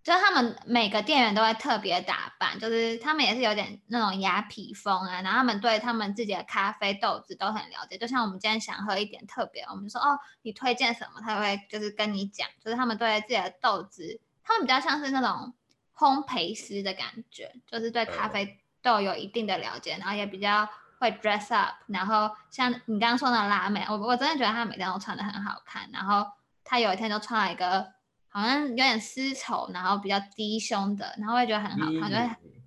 [0.00, 7.98] 就是他们每个店员都会特别打扮，就是他们也是有点那种雅痞风啊，然后他们对他们自己的咖啡豆子都很了解。
[7.98, 11.20] 就像我们今天想喝一点特别，我们就说哦，你推荐什么？
[11.20, 15.52] 他会就是跟你讲，就是他们对自己的豆子，他们比较像是那种
[15.94, 20.66] 烘焙师的感觉，就是对咖啡豆有一定的了解，然后也比较
[21.00, 21.74] 会 dress up。
[21.88, 26.26] 然后像你刚刚说的辣妹，我我真的觉得她每天都穿得很好看，然后
[26.68, 27.98] 她有一天就穿了一个。
[28.30, 32.16] 好像有点丝绸，然后比较低胸的，然后我也觉得很好看，就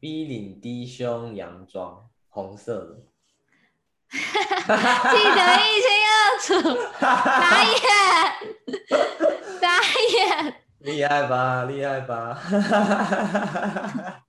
[0.01, 2.95] V 领低胸洋装，红色的，
[4.11, 6.49] 记得一清二楚，
[6.99, 7.77] 打眼，
[9.61, 9.79] 打
[10.17, 12.41] 眼，厉害吧，厉害吧，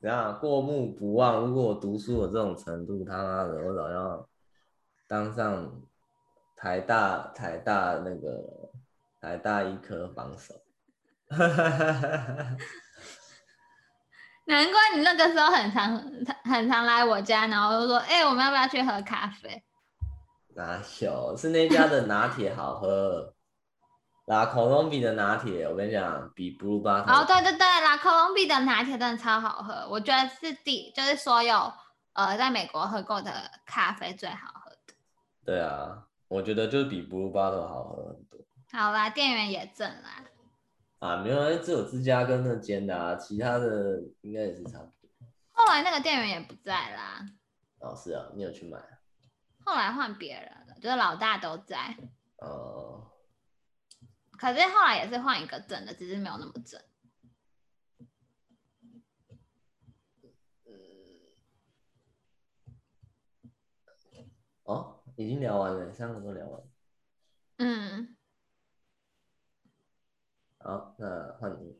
[0.00, 1.36] 怎样过目不忘？
[1.46, 4.28] 如果我读书有这种程度，他妈的，我早要
[5.10, 5.68] 当上。
[6.62, 8.70] 台大台大那个
[9.18, 10.54] 台大医科榜首，
[14.44, 15.96] 难怪你那个时候很常
[16.44, 19.64] 很常来我家，然后就说：“哎、欸，我们要不要去喝咖啡？”
[20.54, 21.34] 哪有？
[21.34, 23.32] 是那家的拿铁好喝，
[24.26, 31.72] 拉科隆比的拿铁，我跟你讲，比 Blue Bottle 哦，对对对，拉科隆比的拿铁真的超好喝，我觉得是第就是所有
[32.12, 33.32] 呃在美国喝过的
[33.64, 34.59] 咖啡最好。
[35.50, 36.06] 对啊。
[36.28, 38.38] 我觉得就是比 Blue Bottle 好喝很多。
[38.70, 40.24] 好啦，店员也正啦。
[41.00, 45.10] 啊，没有，只有芝加哥那间的啊，其他的应该也是差不多。
[45.50, 47.26] 后来那个店员也不在啦。
[47.80, 48.78] 哦，是啊，你有去买？
[49.64, 51.96] 后来换别人了，就是老大都在。
[52.36, 53.10] 哦。
[54.38, 56.80] 可是后来也是换一个正的，只是没有那么正。
[64.62, 64.96] 哦。
[65.20, 66.66] 已经聊完了，三个都聊完了。
[67.58, 68.16] 嗯。
[70.56, 71.78] 好，那换你。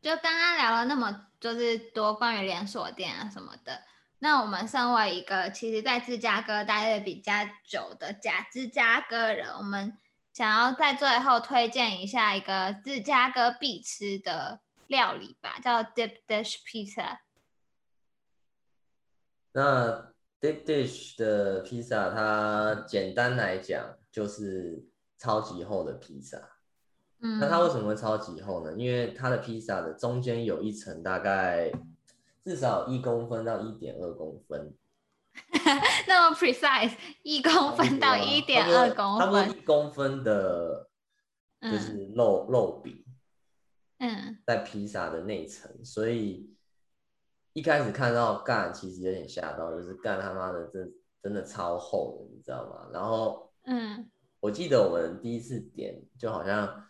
[0.00, 3.82] 就刚刚聊了那么就是多关于连锁店啊什么的，
[4.20, 7.32] 那我们身为一个其实在芝加哥待的比较
[7.64, 9.98] 久的假芝加哥人，我们
[10.32, 17.18] 想要在最后推荐一下一个芝加哥必吃的料理吧，叫 Deep Dish Pizza。
[19.50, 20.11] 那。
[20.42, 24.84] Deep Dish 的披萨，它简单来讲就是
[25.16, 26.36] 超级厚的披萨。
[27.20, 28.74] 嗯，那它为什么会超级厚呢？
[28.76, 31.70] 因为它的披萨的中间有一层，大概
[32.44, 34.74] 至少一公分到一点二公分。
[36.08, 40.90] 那么 precise，一公分到一点二公分，差不多一公分的，
[41.60, 43.04] 就是肉、嗯、肉饼。
[44.00, 46.51] 嗯，在披萨的内层，所以。
[47.54, 50.92] 一开始看到干，其实有点吓到，就是干他妈的，真
[51.22, 52.88] 真的超厚的，你知道吗？
[52.92, 56.84] 然后，嗯，我记得我们第一次点，就好像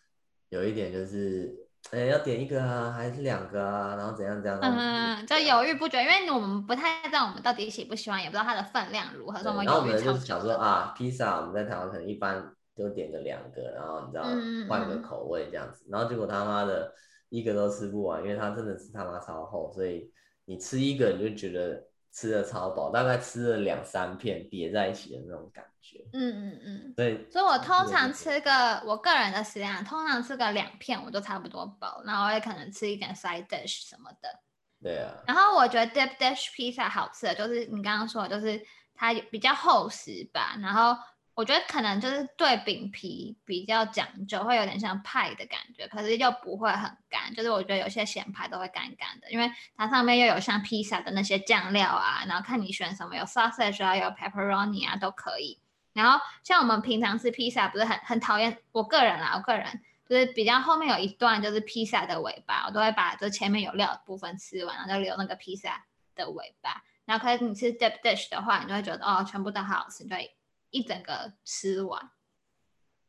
[0.51, 1.53] 有一点就是，
[1.91, 3.97] 哎、欸，要点一个啊，还是两个啊？
[3.97, 4.61] 然后怎样怎样？
[4.63, 9.67] 嗯，就犹豫不决，因为我们不太知道我们到底喜不喜欢，也不知道它的分量如何，所以。
[9.67, 14.25] 然后我们就想说啊，披萨我们在台湾可能一般就点个两个，然后你知道
[14.69, 16.95] 换个口味这样子，嗯、然后结果他妈的
[17.31, 20.11] 一个都吃不完，因为它真的是他妈超厚，所以。
[20.45, 26.05] 你吃一个你就觉得吃的超饱，大概吃了两三片叠在一起的那种感觉。
[26.13, 26.95] 嗯嗯嗯。
[26.95, 34.41] 对，所以我通常吃个我个人的食量，通常吃个两片我就差不多饱，然后我也可能吃一点 side dish 什么的。
[34.83, 35.23] 对啊。
[35.27, 38.61] 然后我觉得 deep dish pizza 好吃的就是你刚刚说的，就是
[38.95, 40.97] 它比较厚实吧，然后
[41.35, 47.35] 我觉得可能就是对饼皮比较讲究，会有点像派的感觉，可是又不会很干。
[47.35, 55.59] 就是我觉得有些咸派都会干干的，因为它上面又有像披萨的那些酱料啊，然后看你选什么，有 sausage 啊，有 pepperoni 啊，都可以。
[55.95, 66.83] 然后像我们平常吃披萨，不是很很讨厌，我个人啊，我个人就是比较后面有一段就是披萨的尾巴，我都会把就前面有料的部分吃完，然后就留那个披萨的尾巴。
[67.07, 70.37] 然后可是你吃 deep dish 的话，你就会觉得哦，全部都好好吃，对。
[70.73, 72.11] 一整个吃完，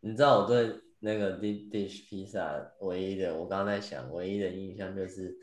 [0.02, 5.34] 你知道我对那个 deep dish 披萨唯一的，我刚刚在想，唯一的印象就是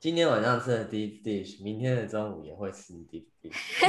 [0.00, 3.54] 今天晚上吃的 deep dish，明天的中午也会吃 deep dish，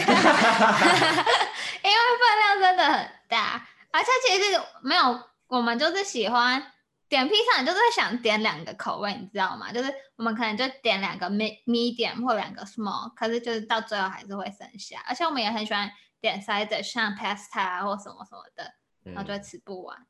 [1.82, 4.44] 因为分量真的很大，而且其实
[4.84, 6.64] 没有，我们就是喜欢
[7.10, 9.74] 点披萨，就是想点两个口味，你知道吗？
[9.74, 15.92] 就是我们可能就点两个 medium 或两个 small，可是就是到最后还是会剩下，而且我们也很喜欢。
[16.24, 18.64] 点 side 像 pasta 或什么什么的，
[19.04, 20.00] 然后就会吃不完。
[20.00, 20.08] 嗯。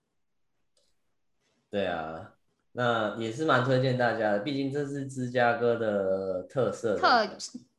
[1.72, 2.36] 对啊，
[2.74, 7.28] 那也是蛮推荐大家的，毕竟这是芝加哥的特色的特，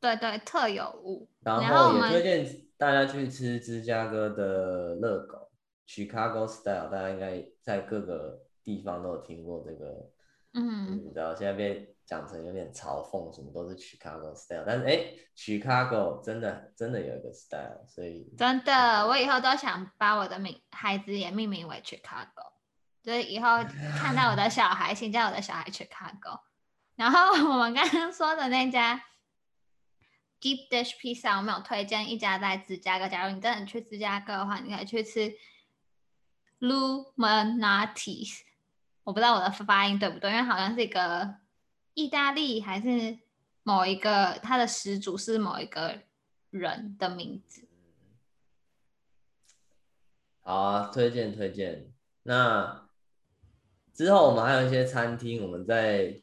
[0.01, 1.28] 对对特有物。
[1.45, 5.53] 然后也推荐大家去吃芝加哥的热狗
[5.87, 10.11] ，Chicago style，大家应该在各个地方都有听过这个。
[10.55, 11.93] 嗯，你知道现在被。
[12.07, 22.52] 讲成有点嘲讽，什么都是 Chicago style，但是哎，Chicago 真的真的有一个 style，所以真的，我以后都想把我的名孩子也命名为 Chicago，
[23.02, 23.64] 就是以后
[23.96, 26.40] 看到我的小孩，请叫我的小孩 Chicago。
[26.94, 29.02] 然后我们刚刚说的那家
[30.42, 33.09] Deep Dish Pizza，我们有推荐一家在芝加哥。
[33.09, 35.32] 假如你真的去芝加哥的话，你可以去吃
[36.61, 38.42] Lou Malnati's，
[39.05, 41.42] 我不知道我的发音对不对，因为好像是一个。
[41.95, 43.18] 意大利还是
[43.62, 46.03] 某一个，它的始祖是某一个
[46.51, 47.66] 人的名字。
[50.42, 51.92] 好啊，推荐推荐。
[52.24, 52.88] 那
[53.92, 56.20] 之后我们还有一些餐厅，我们再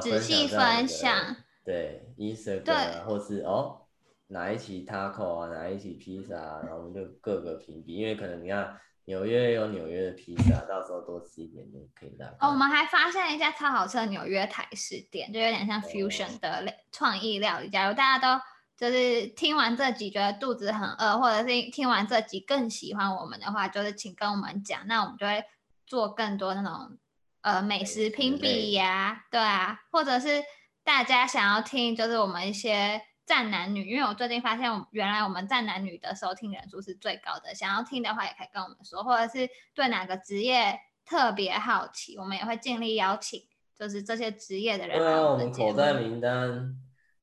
[0.00, 1.36] 仔细分享。
[1.64, 3.86] 对，Instagram 啊，或是哦
[4.26, 8.80] 哪一期 Taco 啊，哪一期披萨啊，然后我们就各个评比，因为可能你看。
[9.10, 12.24] 纽约有纽约的披萨，到时候多吃一点点可以的。
[12.38, 17.68] 哦，我们还发现一家超好吃的纽约台式店，就有点像 fusion 的创意料理。
[17.68, 18.40] 假如大家都
[18.76, 25.42] 就是听完这集觉得肚子很饿，或者是听完这集更喜欢我们的话，就是请跟我们讲，那我们就会
[25.84, 26.96] 做更多那种
[27.40, 30.40] 呃美食评比呀，对啊，或者是
[30.84, 33.02] 大家想要听，就是我们一些。
[33.30, 37.54] 战男女，因为我最近发现，原来我们站男女的收听人数是最高的。
[37.54, 40.76] 想要听的话，也可以跟我们说，或者是对哪个职业
[41.06, 43.40] 特别好奇，我们也会尽力邀请，
[43.78, 44.98] 就是这些职业的人。
[44.98, 46.76] 对啊，我们口袋名单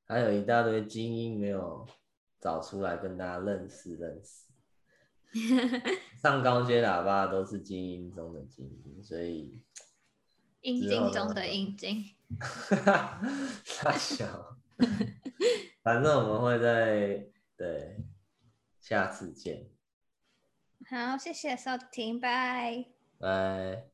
[0.06, 1.86] 还有一大堆精英没有
[2.40, 4.48] 找出来跟大家认识认识。
[6.24, 9.62] 上高阶喇叭都是精英中的精英，所以
[10.62, 12.02] 阴茎中的阴茎。
[13.82, 14.26] 太 小。
[15.88, 17.26] 反正我们会在
[17.56, 17.96] 对
[18.82, 19.70] 下次见。
[20.90, 23.88] 好，谢谢收听，拜拜。